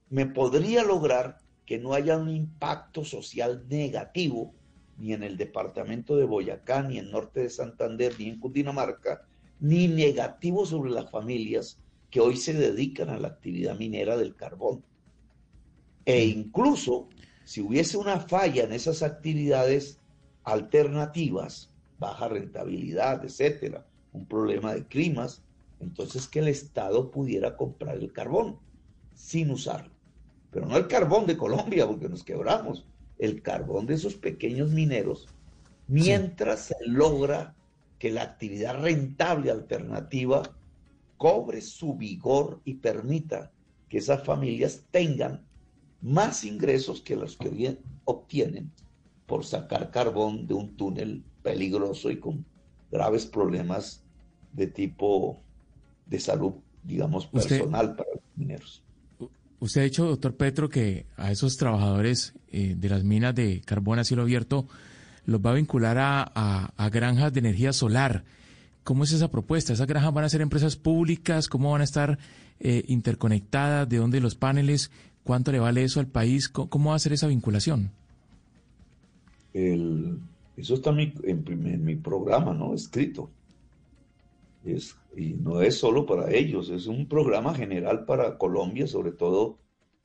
[0.09, 4.55] me podría lograr que no haya un impacto social negativo
[4.99, 9.27] ni en el departamento de Boyacá, ni en norte de Santander, ni en Cundinamarca,
[9.61, 11.79] ni negativo sobre las familias
[12.17, 14.83] que hoy se dedican a la actividad minera del carbón.
[16.07, 17.11] E incluso
[17.45, 20.01] si hubiese una falla en esas actividades
[20.43, 25.43] alternativas, baja rentabilidad, etcétera, un problema de climas,
[25.79, 28.61] entonces que el Estado pudiera comprar el carbón
[29.15, 29.93] sin usarlo.
[30.51, 32.87] Pero no el carbón de Colombia, porque nos quebramos,
[33.19, 35.29] el carbón de esos pequeños mineros,
[35.87, 37.55] mientras se logra
[37.99, 40.56] que la actividad rentable alternativa
[41.17, 43.53] cobre su vigor y permita
[43.89, 45.43] que esas familias tengan
[46.03, 48.71] más ingresos que los que obtienen
[49.27, 52.45] por sacar carbón de un túnel peligroso y con
[52.91, 54.03] graves problemas
[54.53, 55.41] de tipo
[56.07, 58.83] de salud, digamos, personal para los mineros.
[59.59, 63.99] Usted ha dicho, doctor Petro, que a esos trabajadores eh, de las minas de carbón
[63.99, 64.67] a cielo abierto
[65.25, 68.25] los va a vincular a, granjas de energía solar.
[68.87, 69.75] ¿Cómo es esa propuesta?
[69.75, 71.49] ¿Esas granjas van a ser empresas públicas?
[71.49, 72.19] ¿Cómo van a estar
[72.61, 73.87] eh, interconectadas?
[73.89, 74.91] ¿De dónde los paneles?
[75.25, 76.49] ¿Cuánto le vale eso al país?
[76.49, 77.91] ¿Cómo, va a ser esa vinculación?
[79.53, 82.75] eso está en mi programa, ¿no?
[82.75, 83.31] Escrito
[85.17, 89.59] y no es solo para ellos, es un programa general para Colombia, sobre todo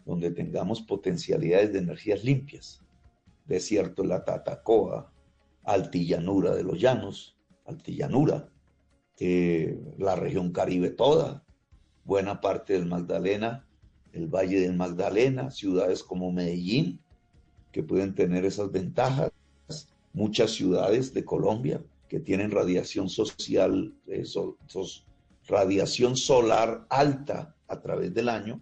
[0.05, 2.81] donde tengamos potencialidades de energías limpias.
[3.45, 5.11] Desierto de la Tatacoa,
[5.63, 8.49] Altillanura de los Llanos, Altillanura,
[9.97, 11.43] la región Caribe toda,
[12.03, 13.65] buena parte del Magdalena,
[14.13, 16.99] el Valle del Magdalena, ciudades como Medellín,
[17.71, 19.31] que pueden tener esas ventajas.
[20.13, 24.25] Muchas ciudades de Colombia que tienen radiación social, eh,
[25.47, 28.61] radiación solar alta a través del año,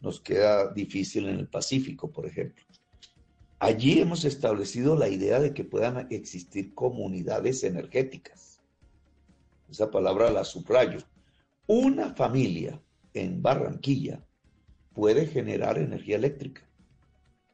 [0.00, 2.62] nos queda difícil en el Pacífico, por ejemplo.
[3.58, 8.53] Allí hemos establecido la idea de que puedan existir comunidades energéticas.
[9.70, 10.98] Esa palabra la subrayo.
[11.66, 12.80] Una familia
[13.12, 14.24] en Barranquilla
[14.92, 16.62] puede generar energía eléctrica.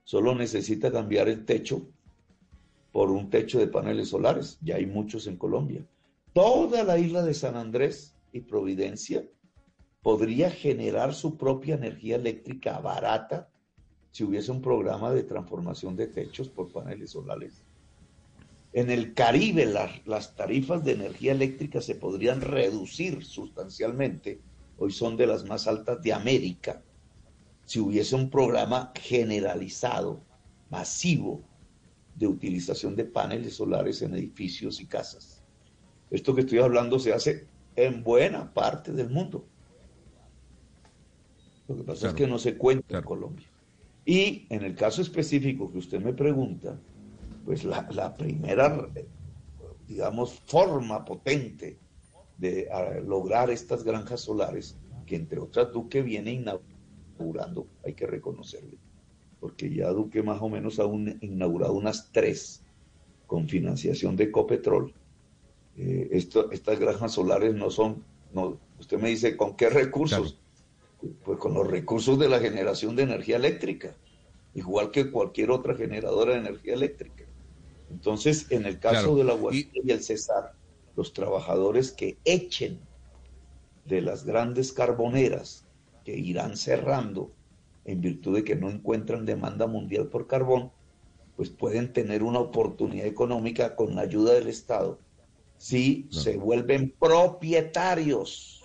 [0.05, 1.83] Solo necesita cambiar el techo
[2.93, 4.59] por un techo de paneles solares.
[4.61, 5.87] Ya hay muchos en Colombia.
[6.33, 9.25] Toda la isla de San Andrés y Providencia
[10.03, 13.49] podría generar su propia energía eléctrica barata
[14.11, 17.63] si hubiese un programa de transformación de techos por paneles solares.
[18.73, 24.41] En el Caribe las tarifas de energía eléctrica se podrían reducir sustancialmente,
[24.79, 26.83] hoy son de las más altas de América,
[27.65, 30.21] si hubiese un programa generalizado,
[30.71, 31.43] masivo,
[32.15, 35.43] de utilización de paneles solares en edificios y casas.
[36.11, 39.47] Esto que estoy hablando se hace en buena parte del mundo.
[41.67, 43.47] Lo que pasa es que no se cuenta en Colombia.
[44.05, 46.79] Y en el caso específico que usted me pregunta,
[47.45, 48.89] pues la, primera,
[49.87, 51.79] digamos, forma potente
[52.39, 52.69] de
[53.05, 54.77] lograr estas granjas solares,
[55.07, 58.79] que entre otras Duque viene inaugurando, hay que reconocerle,
[59.41, 60.85] porque ya Duque más o menos ha
[61.21, 62.63] inaugurado unas tres
[63.27, 64.93] con financiación de Copetrol.
[65.77, 70.39] Eh, estas granjas solares no son, no, usted me dice, ¿con qué recursos?
[71.25, 73.95] Pues con los recursos de la generación de energía eléctrica,
[74.55, 77.20] igual que cualquier otra generadora de energía eléctrica.
[77.91, 79.91] Entonces, en el caso de la Guajira y...
[79.91, 80.55] el Cesar,
[80.97, 82.81] los trabajadores que echen
[83.85, 85.67] de las grandes carboneras
[86.05, 87.33] que irán cerrando
[87.85, 90.71] en virtud de que no encuentran demanda mundial por carbón,
[91.37, 94.99] pues pueden tener una oportunidad económica con la ayuda del Estado
[95.57, 98.65] si se vuelven propietarios.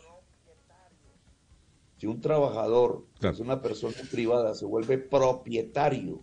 [1.98, 6.22] Si un trabajador, es una persona privada, se vuelve propietario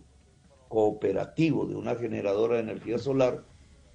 [0.73, 3.45] cooperativo de una generadora de energía solar,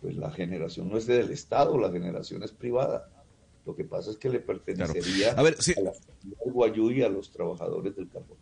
[0.01, 3.11] pues la generación no es del Estado, la generación es privada.
[3.67, 7.09] Lo que pasa es que le pertenecería a, ver, a la del Guayú y a
[7.09, 8.39] los trabajadores del carbón.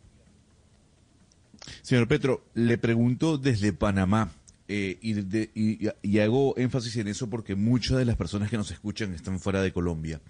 [1.81, 4.31] Señor Petro, le pregunto desde Panamá,
[4.69, 9.15] eh, y, y, hago énfasis en eso porque muchas de las personas que nos escuchan
[9.15, 10.21] están fuera de Colombia.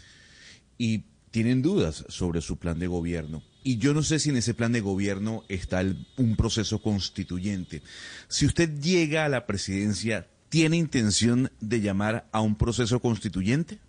[0.78, 3.42] Y tienen dudas sobre su plan de gobierno.
[3.66, 5.82] Y yo no sé si en ese plan de gobierno está
[6.18, 7.82] un proceso constituyente.
[8.28, 13.80] Si usted llega a la presidencia, ¿tiene intención de llamar a un proceso constituyente?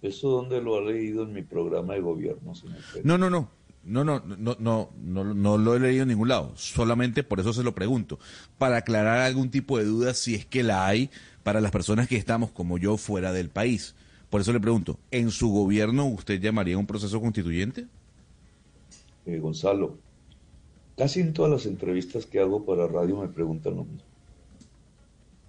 [0.00, 3.50] ¿Eso dónde lo ha leído en mi programa de gobierno, señor No, no, no.
[3.82, 6.52] No, no, no, no, no, no lo he leído en ningún lado.
[6.54, 8.20] Solamente por eso se lo pregunto.
[8.58, 11.10] Para aclarar algún tipo de duda, si es que la hay,
[11.42, 13.96] para las personas que estamos como yo fuera del país.
[14.30, 17.88] Por eso le pregunto, ¿en su gobierno usted llamaría un proceso constituyente?
[19.26, 19.98] Eh, Gonzalo,
[20.96, 24.08] casi en todas las entrevistas que hago para radio me preguntan lo mismo.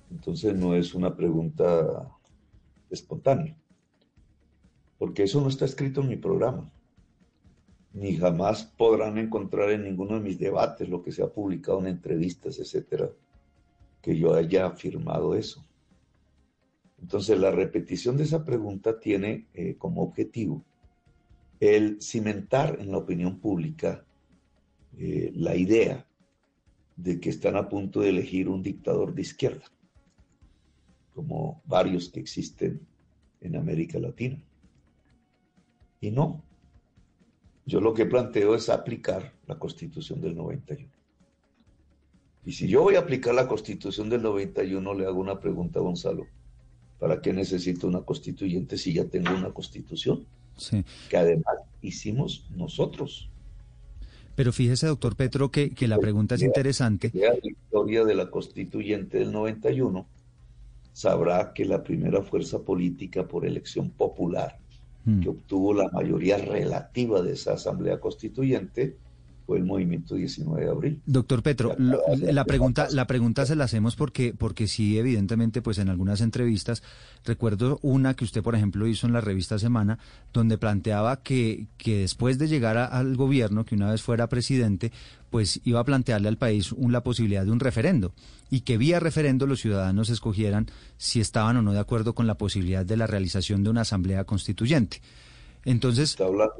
[0.10, 2.10] Entonces no es una pregunta
[2.90, 3.56] espontánea,
[4.98, 6.72] porque eso no está escrito en mi programa,
[7.94, 11.88] ni jamás podrán encontrar en ninguno de mis debates lo que se ha publicado en
[11.88, 13.12] entrevistas, etcétera,
[14.02, 15.64] que yo haya afirmado eso.
[17.00, 20.64] Entonces, la repetición de esa pregunta tiene eh, como objetivo
[21.60, 24.06] el cimentar en la opinión pública
[24.98, 26.06] eh, la idea
[26.96, 29.66] de que están a punto de elegir un dictador de izquierda,
[31.14, 32.82] como varios que existen
[33.42, 34.42] en América Latina.
[36.02, 36.44] Y no,
[37.66, 40.90] yo lo que planteo es aplicar la constitución del 91.
[42.46, 45.84] Y si yo voy a aplicar la constitución del 91, le hago una pregunta a
[45.84, 46.28] Gonzalo.
[46.98, 50.26] ¿Para qué necesito una constituyente si ya tengo una constitución?
[50.58, 50.84] Sí.
[51.10, 53.30] Que además hicimos nosotros.
[54.36, 57.12] Pero fíjese, doctor Petro, que, que la pregunta es interesante.
[57.14, 60.08] La historia de la constituyente del 91
[60.94, 64.58] sabrá que la primera fuerza política por elección popular
[65.06, 65.22] hmm.
[65.22, 68.98] que obtuvo la mayoría relativa de esa asamblea constituyente
[69.48, 71.02] fue el movimiento 19 de abril.
[71.06, 75.88] Doctor Petro, la pregunta, la pregunta se la hacemos porque, porque sí, evidentemente, pues en
[75.88, 76.84] algunas entrevistas,
[77.24, 80.00] recuerdo una que usted, por ejemplo, hizo en la revista Semana,
[80.34, 84.92] donde planteaba que, que después de llegar al gobierno, que una vez fuera presidente,
[85.30, 88.14] pues iba a plantearle al país la posibilidad de un referendo
[88.50, 90.68] y que vía referendo los ciudadanos escogieran
[90.98, 94.26] si estaban o no de acuerdo con la posibilidad de la realización de una asamblea
[94.26, 95.02] constituyente.
[95.64, 96.12] Entonces...
[96.12, 96.56] Está hablando,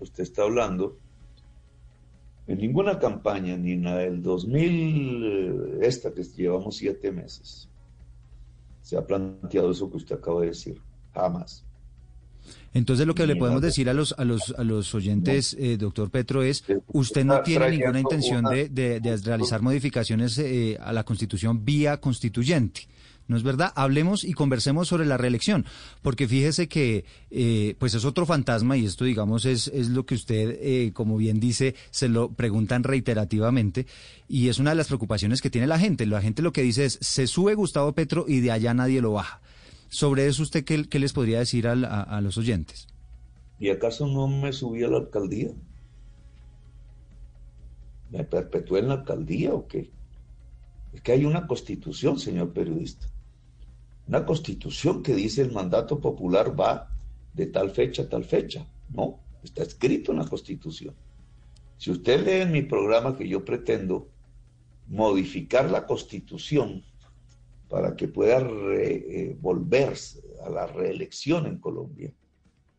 [0.00, 0.96] usted está hablando
[2.46, 7.68] En ninguna campaña, ni en la del 2000, eh, esta que llevamos siete meses,
[8.82, 10.80] se ha planteado eso que usted acaba de decir.
[11.14, 11.64] Jamás.
[12.74, 16.10] Entonces lo que le podemos decir a los a los a los oyentes, eh, doctor
[16.10, 21.64] Petro, es usted no tiene ninguna intención de, de, realizar modificaciones eh, a la Constitución
[21.64, 22.88] vía constituyente.
[23.26, 23.72] ¿No es verdad?
[23.74, 25.64] Hablemos y conversemos sobre la reelección,
[26.02, 30.14] porque fíjese que eh, pues es otro fantasma y esto digamos es, es lo que
[30.14, 33.86] usted, eh, como bien dice, se lo preguntan reiterativamente
[34.28, 36.06] y es una de las preocupaciones que tiene la gente.
[36.06, 39.12] La gente lo que dice es, se sube Gustavo Petro y de allá nadie lo
[39.12, 39.40] baja.
[39.88, 42.88] Sobre eso, ¿usted qué, les podría decir a, a los oyentes?
[43.60, 45.50] ¿Y acaso no me subí a la alcaldía?
[48.10, 49.90] ¿Me perpetué en la alcaldía o qué?
[50.92, 53.06] Es que hay una constitución, señor periodista.
[54.06, 56.90] Una constitución que dice el mandato popular va
[57.32, 58.66] de tal fecha a tal fecha.
[58.90, 60.94] No, está escrito en la constitución.
[61.78, 64.08] Si usted lee en mi programa que yo pretendo
[64.86, 66.84] modificar la constitución
[67.68, 69.94] para que pueda eh, volver
[70.44, 72.12] a la reelección en Colombia,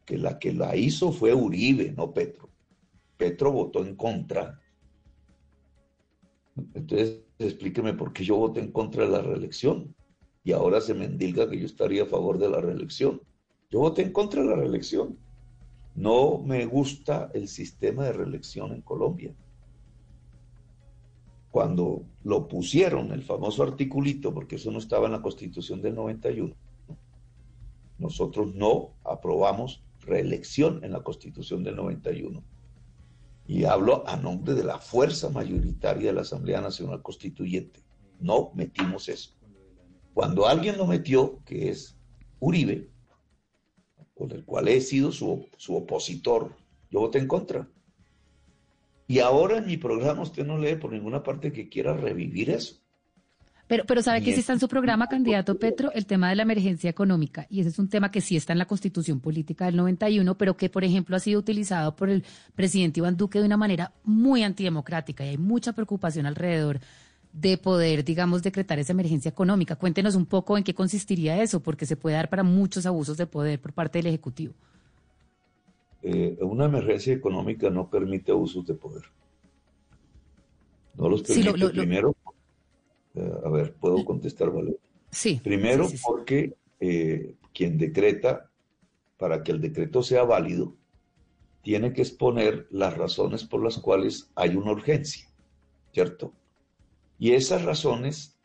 [0.06, 2.50] que la que la hizo fue Uribe, no Petro.
[3.18, 4.62] Petro votó en contra.
[6.76, 9.96] Entonces, explíqueme por qué yo voté en contra de la reelección
[10.46, 13.20] y ahora se me endilga que yo estaría a favor de la reelección.
[13.72, 15.18] Yo voté en contra de la reelección.
[15.96, 19.36] No me gusta el sistema de reelección en Colombia.
[21.50, 26.54] Cuando lo pusieron, el famoso articulito, porque eso no estaba en la constitución del 91,
[27.98, 32.44] nosotros no aprobamos reelección en la constitución del 91.
[33.48, 37.84] Y hablo a nombre de la fuerza mayoritaria de la Asamblea Nacional Constituyente.
[38.20, 39.35] No metimos eso.
[40.16, 41.98] Cuando alguien lo metió, que es
[42.40, 42.90] Uribe,
[44.14, 46.56] con el cual he sido su, opositor,
[46.90, 47.68] yo voté en contra.
[49.10, 52.78] Y ahora en mi programa usted no lee por ninguna parte que quiera revivir eso.
[53.68, 56.44] Pero, pero sabe que sí está en su programa, candidato Petro, el tema de la
[56.44, 59.76] emergencia económica, y ese es un tema que sí está en la constitución política del
[59.76, 62.24] 91, pero que, por ejemplo, ha sido utilizado por el
[62.56, 66.80] presidente Iván Duque de una manera muy antidemocrática y hay mucha preocupación alrededor
[67.36, 69.76] de poder, digamos, decretar esa emergencia económica.
[69.76, 73.28] Cuéntenos un poco en qué consistiría eso, porque se puede dar para muchos abusos de
[73.28, 74.54] poder por parte del Ejecutivo.
[76.02, 79.04] Eh, una emergencia económica no permite abusos de poder.
[80.98, 82.16] No los permite primero.
[83.16, 84.52] Eh, a ver, ¿puedo contestar?
[85.12, 85.42] Sí.
[85.44, 88.50] Primero, porque eh, quien decreta,
[89.18, 90.74] para que el decreto sea válido,
[91.64, 95.28] tiene que exponer las razones por las cuales hay una urgencia,
[95.92, 96.32] ¿cierto?
[97.18, 98.38] Y esas razones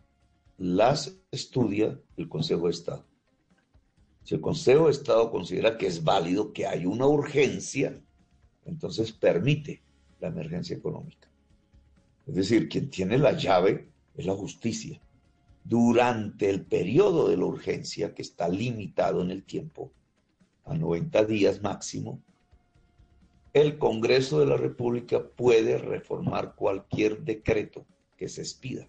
[0.59, 3.05] las estudia el Consejo de Estado.
[4.25, 8.01] Si el Consejo de Estado considera que es válido, que hay una urgencia,
[8.65, 9.83] entonces permite
[10.21, 11.29] la emergencia económica.
[12.27, 15.01] Es decir, quien tiene la llave es la justicia.
[15.65, 19.91] Durante el periodo de la urgencia, que está limitado en el tiempo,
[20.65, 22.21] a 90 días máximo,
[23.53, 27.85] el Congreso de la República puede reformar cualquier decreto
[28.21, 28.87] que se expida.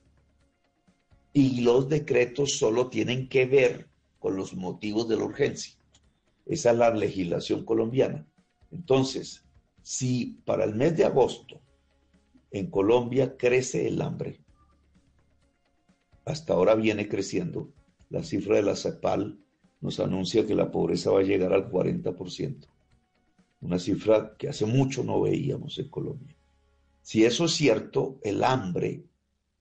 [1.32, 3.88] Y los decretos solo tienen que ver
[4.19, 5.73] con los motivos de la urgencia.
[6.45, 8.27] Esa es la legislación colombiana.
[8.73, 9.45] Entonces,
[9.82, 11.61] si para el mes de agosto
[12.51, 14.41] en Colombia crece el hambre,
[16.25, 17.71] hasta ahora viene creciendo,
[18.09, 19.39] la cifra de la CEPAL
[19.79, 22.67] nos anuncia que la pobreza va a llegar al 40%,
[23.61, 26.36] una cifra que hace mucho no veíamos en Colombia.
[27.01, 29.05] Si eso es cierto, el hambre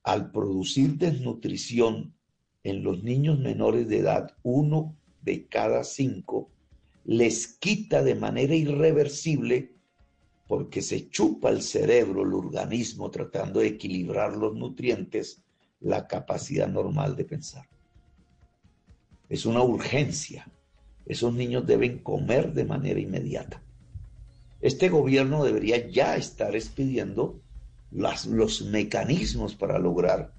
[0.03, 2.15] al producir desnutrición
[2.63, 6.51] en los niños menores de edad, uno de cada cinco
[7.05, 9.75] les quita de manera irreversible
[10.47, 15.43] porque se chupa el cerebro, el organismo, tratando de equilibrar los nutrientes,
[15.79, 17.69] la capacidad normal de pensar.
[19.29, 20.51] Es una urgencia.
[21.07, 23.63] Esos niños deben comer de manera inmediata.
[24.61, 27.41] Este gobierno debería ya estar expidiendo
[27.91, 30.33] los mecanismos para lograr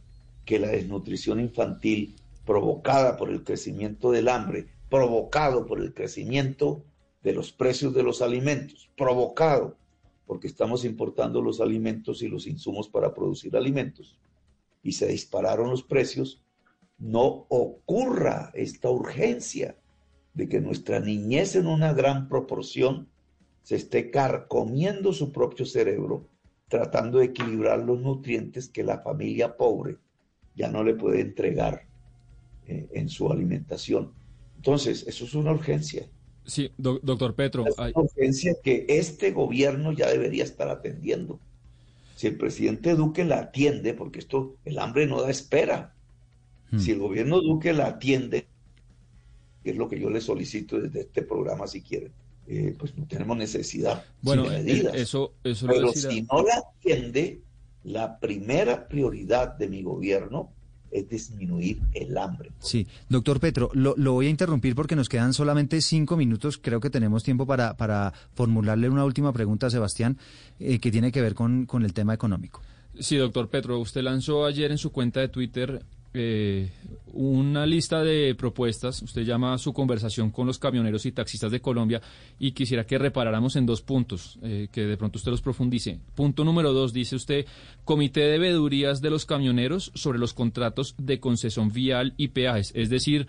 [0.46, 6.84] que la desnutrición infantil provocada por el crecimiento del hambre, provocado por el crecimiento
[7.24, 9.78] de los precios de los alimentos, provocado
[10.26, 14.18] porque estamos importando los alimentos y los insumos para producir alimentos
[14.82, 16.42] y se dispararon los precios,
[16.98, 19.76] no ocurra esta urgencia
[20.34, 23.10] de que nuestra niñez en una gran proporción
[23.64, 26.28] se esté carcomiendo su propio cerebro
[26.72, 29.98] tratando de equilibrar los nutrientes que la familia pobre
[30.56, 31.86] ya no le puede entregar
[32.66, 34.14] eh, en su alimentación.
[34.56, 36.08] Entonces, eso es una urgencia.
[36.46, 37.68] Sí, doctor Petro.
[37.68, 41.40] Es una urgencia que este gobierno ya debería estar atendiendo.
[42.16, 45.94] si el presidente Duque la atiende, porque esto, el hambre no da espera,
[46.72, 46.80] hmm.
[46.80, 48.48] si el gobierno Duque la atiende,
[49.64, 52.14] que es lo que yo le solicito desde este programa si quieren,
[52.54, 54.94] eh, pues no tenemos necesidad bueno, de medidas.
[54.94, 57.40] Eso, eso Pero si no la atiende,
[57.86, 60.52] la primera prioridad de mi gobierno
[60.92, 62.52] es disminuir el hambre.
[62.60, 66.58] Sí, doctor Petro, lo, voy a interrumpir porque nos quedan solamente cinco minutos.
[66.58, 70.18] Creo que tenemos tiempo para, para formularle una última pregunta a Sebastián
[70.60, 72.62] eh, que tiene que ver con, con el tema económico.
[73.00, 76.72] Sí, doctor Petro, usted lanzó ayer en su cuenta de Twitter eh,
[77.14, 79.02] una lista de propuestas.
[79.02, 82.02] Usted llama a su conversación con los camioneros y taxistas de Colombia
[82.40, 86.00] y quisiera que reparáramos en dos puntos, eh, que de pronto usted los profundice.
[86.16, 87.46] Punto número dos, dice usted,
[87.86, 92.72] Comité de Vedurías de los Camioneros sobre los contratos de concesión vial y peajes.
[92.76, 93.28] Es decir,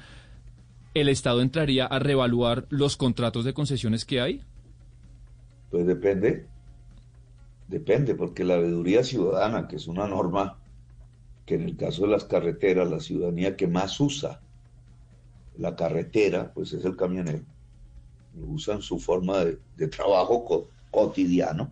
[0.95, 4.43] ¿el Estado entraría a revaluar los contratos de concesiones que hay?
[5.71, 6.47] Pues depende.
[7.69, 10.59] Depende, porque la veeduría ciudadana, que es una norma
[11.47, 14.41] que en el caso de las carreteras, la ciudadanía que más usa
[15.59, 17.45] la carretera, pues es el camionero.
[18.49, 21.71] Usan su forma de, trabajo cotidiano,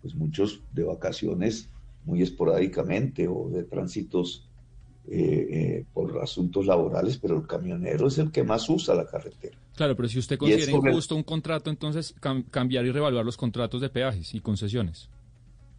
[0.00, 1.68] pues muchos de vacaciones
[2.04, 4.48] muy esporádicamente o de tránsitos
[5.08, 9.56] eh, eh, por asuntos laborales, pero el camionero es el que más usa la carretera.
[9.76, 12.14] Claro, pero si usted considera injusto un contrato, entonces
[12.50, 15.08] cambiar y revaluar los contratos de peajes y concesiones.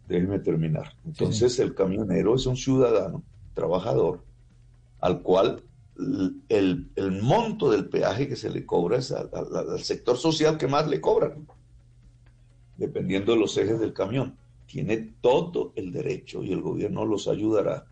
[0.08, 0.94] Déjeme terminar.
[1.04, 3.22] Entonces el camionero es un ciudadano,
[3.54, 4.22] trabajador,
[5.00, 5.62] al cual
[6.48, 11.00] el, monto del peaje que se le cobra es al, sector social que más le
[11.00, 11.46] cobran,
[12.76, 14.36] dependiendo de los ejes del camión.
[14.66, 17.86] Tiene todo el derecho y el gobierno los ayudará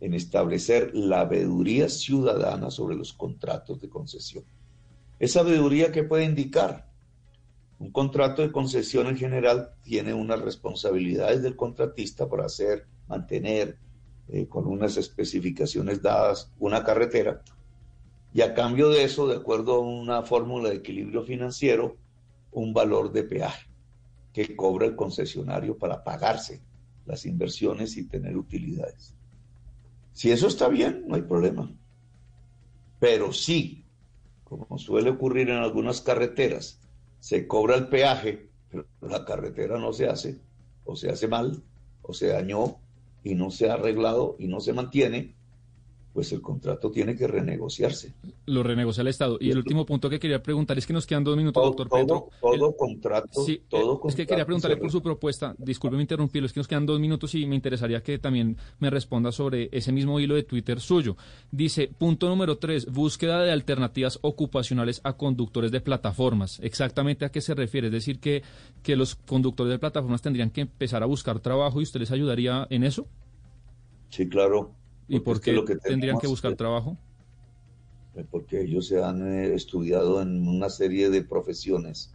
[0.00, 4.44] en establecer la veeduría ciudadana sobre los contratos de concesión.
[5.18, 6.90] Esa veeduría que puede indicar
[7.78, 13.78] un contrato de concesión en general tiene unas responsabilidades del contratista por hacer, mantener,
[14.28, 17.42] eh, con unas especificaciones dadas, una carretera,
[18.32, 21.96] y a cambio de eso, de acuerdo a una fórmula de equilibrio financiero,
[22.52, 23.68] un valor de peaje
[24.32, 26.60] que cobra el concesionario para pagarse
[27.06, 29.14] las inversiones y tener utilidades.
[30.12, 31.70] Si eso está bien, no hay problema.
[32.98, 33.84] Pero sí,
[34.42, 36.80] como suele ocurrir en algunas carreteras,
[37.24, 40.42] se cobra el peaje, pero la carretera no se hace,
[40.84, 41.62] o se hace mal,
[42.02, 42.82] o se dañó
[43.22, 45.34] y no se ha arreglado y no se mantiene,
[46.14, 48.14] pues el contrato tiene que renegociarse.
[48.46, 49.36] Lo renegocia el Estado.
[49.40, 52.28] Y el último punto que quería preguntar es que nos quedan dos minutos, doctor Pedro.
[52.40, 53.44] Todo contrato.
[53.44, 55.56] Sí, todo es que quería preguntarle por su propuesta.
[55.58, 59.32] Discúlpeme interrumpirlo, es que nos quedan dos minutos y me interesaría que también me responda
[59.32, 61.16] sobre ese mismo hilo de Twitter suyo.
[61.50, 66.60] Dice, punto número tres, búsqueda de alternativas ocupacionales a conductores de plataformas.
[66.62, 67.88] ¿Exactamente a qué se refiere?
[67.88, 68.44] Es decir, que,
[68.84, 72.68] que los conductores de plataformas tendrían que empezar a buscar trabajo y usted les ayudaría
[72.70, 73.08] en eso.
[74.10, 76.96] Sí, claro ¿Y por qué lo que tendrían que buscar trabajo?
[78.30, 82.14] Porque ellos se han eh, estudiado en una serie de profesiones,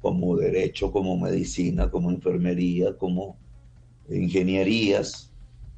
[0.00, 3.36] como derecho, como medicina, como enfermería, como
[4.08, 5.32] ingenierías,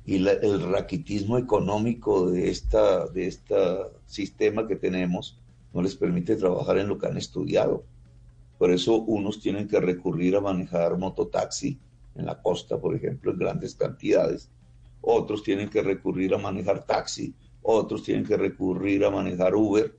[0.05, 3.55] y el raquitismo económico de esta de este
[4.07, 5.39] sistema que tenemos
[5.73, 7.85] no les permite trabajar en lo que han estudiado.
[8.59, 11.79] Por eso unos tienen que recurrir a manejar mototaxi
[12.17, 14.51] en la costa, por ejemplo, en grandes cantidades,
[15.01, 19.97] otros tienen que recurrir a manejar taxi, otros tienen que recurrir a manejar Uber,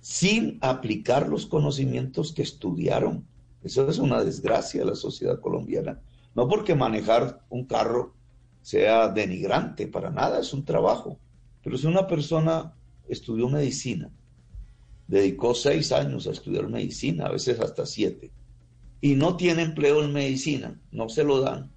[0.00, 3.26] sin aplicar los conocimientos que estudiaron.
[3.62, 6.00] Eso es una desgracia de la sociedad colombiana.
[6.34, 8.14] No porque manejar un carro
[8.62, 11.18] sea denigrante, para nada, es un trabajo.
[11.62, 12.74] Pero si una persona
[13.08, 14.10] estudió medicina,
[15.06, 18.30] dedicó seis años a estudiar medicina, a veces hasta siete,
[19.00, 21.70] y no tiene empleo en medicina, no se lo dan,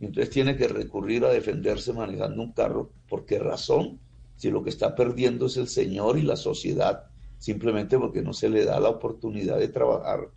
[0.00, 2.90] entonces tiene que recurrir a defenderse manejando un carro.
[3.08, 3.98] ¿Por qué razón?
[4.36, 7.06] Si lo que está perdiendo es el Señor y la sociedad,
[7.38, 10.28] simplemente porque no se le da la oportunidad de trabajar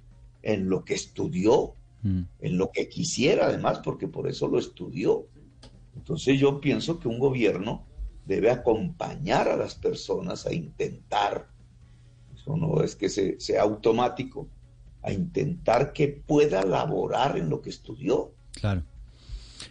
[0.41, 2.21] en lo que estudió, mm.
[2.39, 5.27] en lo que quisiera además, porque por eso lo estudió.
[5.95, 7.85] Entonces yo pienso que un gobierno
[8.25, 11.49] debe acompañar a las personas a intentar,
[12.33, 14.47] eso no es que sea automático,
[15.01, 18.31] a intentar que pueda laborar en lo que estudió.
[18.53, 18.83] Claro.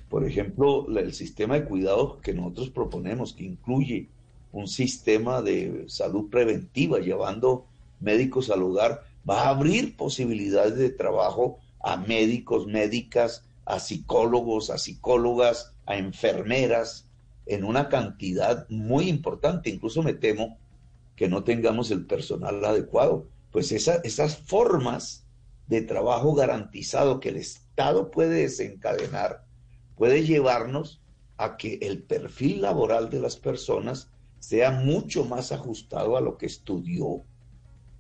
[0.09, 4.09] Por ejemplo, el sistema de cuidados que nosotros proponemos, que incluye
[4.53, 7.67] un sistema de salud preventiva, llevando
[8.01, 14.79] médicos al hogar, va a abrir posibilidades de trabajo a médicos, médicas, a psicólogos, a
[14.79, 17.07] psicólogas, a enfermeras,
[17.45, 19.69] en una cantidad muy importante.
[19.71, 20.59] Incluso me temo
[21.17, 23.27] que no tengamos el personal adecuado.
[23.51, 25.25] Pues esas formas
[25.67, 29.48] de trabajo garantizado que el Estado puede desencadenar
[29.99, 31.01] puede llevarnos
[31.37, 36.47] a que el perfil laboral de las personas sea mucho más ajustado a lo que
[36.47, 37.25] estudió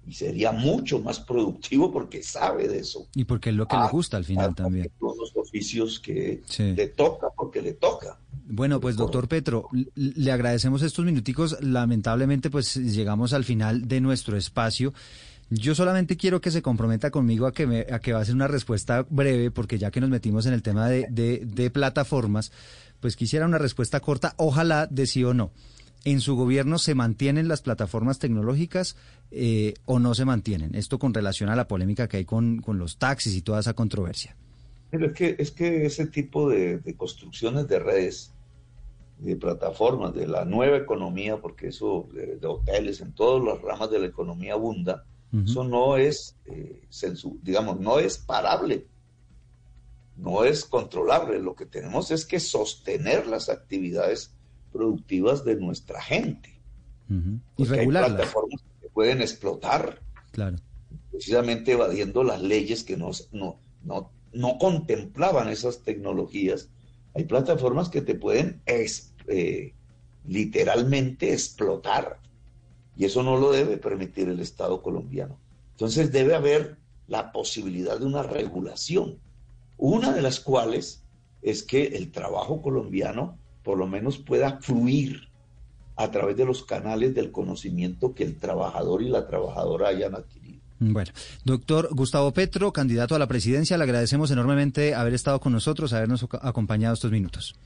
[0.06, 3.08] y sería mucho más productivo porque sabe de eso.
[3.14, 4.90] Y porque es lo que le ah, gusta al final también.
[4.98, 8.18] Todos los oficios que le toca porque le toca.
[8.46, 11.58] Bueno, pues doctor Petro, le agradecemos estos minuticos.
[11.60, 14.94] Lamentablemente, pues llegamos al final de nuestro espacio.
[15.50, 18.34] Yo solamente quiero que se comprometa conmigo a que, me, a que va a ser
[18.34, 22.52] una respuesta breve, porque ya que nos metimos en el tema de, de, plataformas,
[23.00, 25.52] pues quisiera una respuesta corta, ojalá de sí o no.
[26.04, 28.96] ¿En su gobierno se mantienen las plataformas tecnológicas
[29.30, 30.74] eh, o no se mantienen?
[30.74, 34.36] Esto con relación a la polémica que hay con, los taxis y toda esa controversia.
[34.90, 38.32] Pero es que, es que ese tipo de, construcciones de redes,
[39.18, 43.98] de plataformas, de la nueva economía, porque eso de, hoteles, en todas las ramas de
[43.98, 46.82] la economía abunda, eso no es, eh,
[47.42, 48.86] digamos, no es parable,
[50.16, 51.38] no es controlable.
[51.38, 54.32] Lo que tenemos es que sostener las actividades
[54.72, 56.60] productivas de nuestra gente.
[57.56, 58.10] Y regularlas.
[58.10, 60.00] Hay plataformas que pueden explotar.
[60.32, 60.56] Claro.
[61.10, 63.60] Precisamente evadiendo las leyes que no, no,
[64.32, 66.70] no contemplaban esas tecnologías.
[67.14, 69.74] Hay plataformas que te pueden eh,
[70.26, 72.20] literalmente explotar.
[72.98, 75.38] Y eso no lo debe permitir el Estado colombiano.
[75.70, 76.76] Entonces debe haber
[77.06, 79.18] la posibilidad de una regulación,
[79.78, 81.04] una de las cuales
[81.40, 85.28] es que el trabajo colombiano por lo menos pueda fluir
[85.94, 90.60] a través de los canales del conocimiento que el trabajador y la trabajadora hayan adquirido.
[90.80, 91.10] Bueno,
[91.44, 96.26] doctor Gustavo Petro, candidato a la presidencia, le agradecemos enormemente haber estado con nosotros, habernos
[96.40, 97.56] acompañado estos minutos.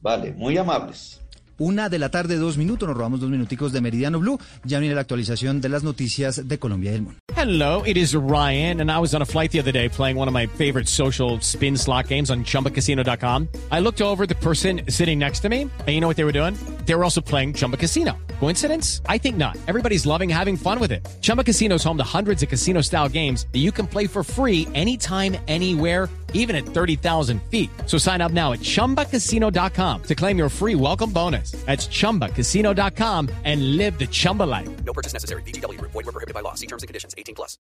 [0.00, 1.20] Vale, muy amables.
[1.58, 4.38] Una de la tarde, dos minutos, nos robamos dos minuticos de Meridiano Blue.
[4.64, 7.18] Ya viene la actualización de las noticias de Colombia y del mundo.
[7.36, 10.26] Hello, it is Ryan, and I was on a flight the other day playing one
[10.28, 13.48] of my favorite social spin slot games on chumbacasino.com.
[13.70, 16.32] I looked over the person sitting next to me, and you know what they were
[16.32, 16.54] doing?
[16.84, 18.16] They were also playing Chumba Casino.
[18.40, 19.02] Coincidence?
[19.08, 19.56] I think not.
[19.68, 21.06] Everybody's loving having fun with it.
[21.20, 24.24] Chumba Casino is home to hundreds of casino style games that you can play for
[24.24, 27.70] free anytime, anywhere, even at 30,000 feet.
[27.86, 31.47] So sign up now at chumbacasino.com to claim your free welcome bonus.
[31.66, 34.68] That's chumbacasino.com and live the Chumba life.
[34.84, 35.42] No purchase necessary.
[35.42, 36.54] DTW, void, were prohibited by law.
[36.54, 37.56] See terms and conditions 18 plus.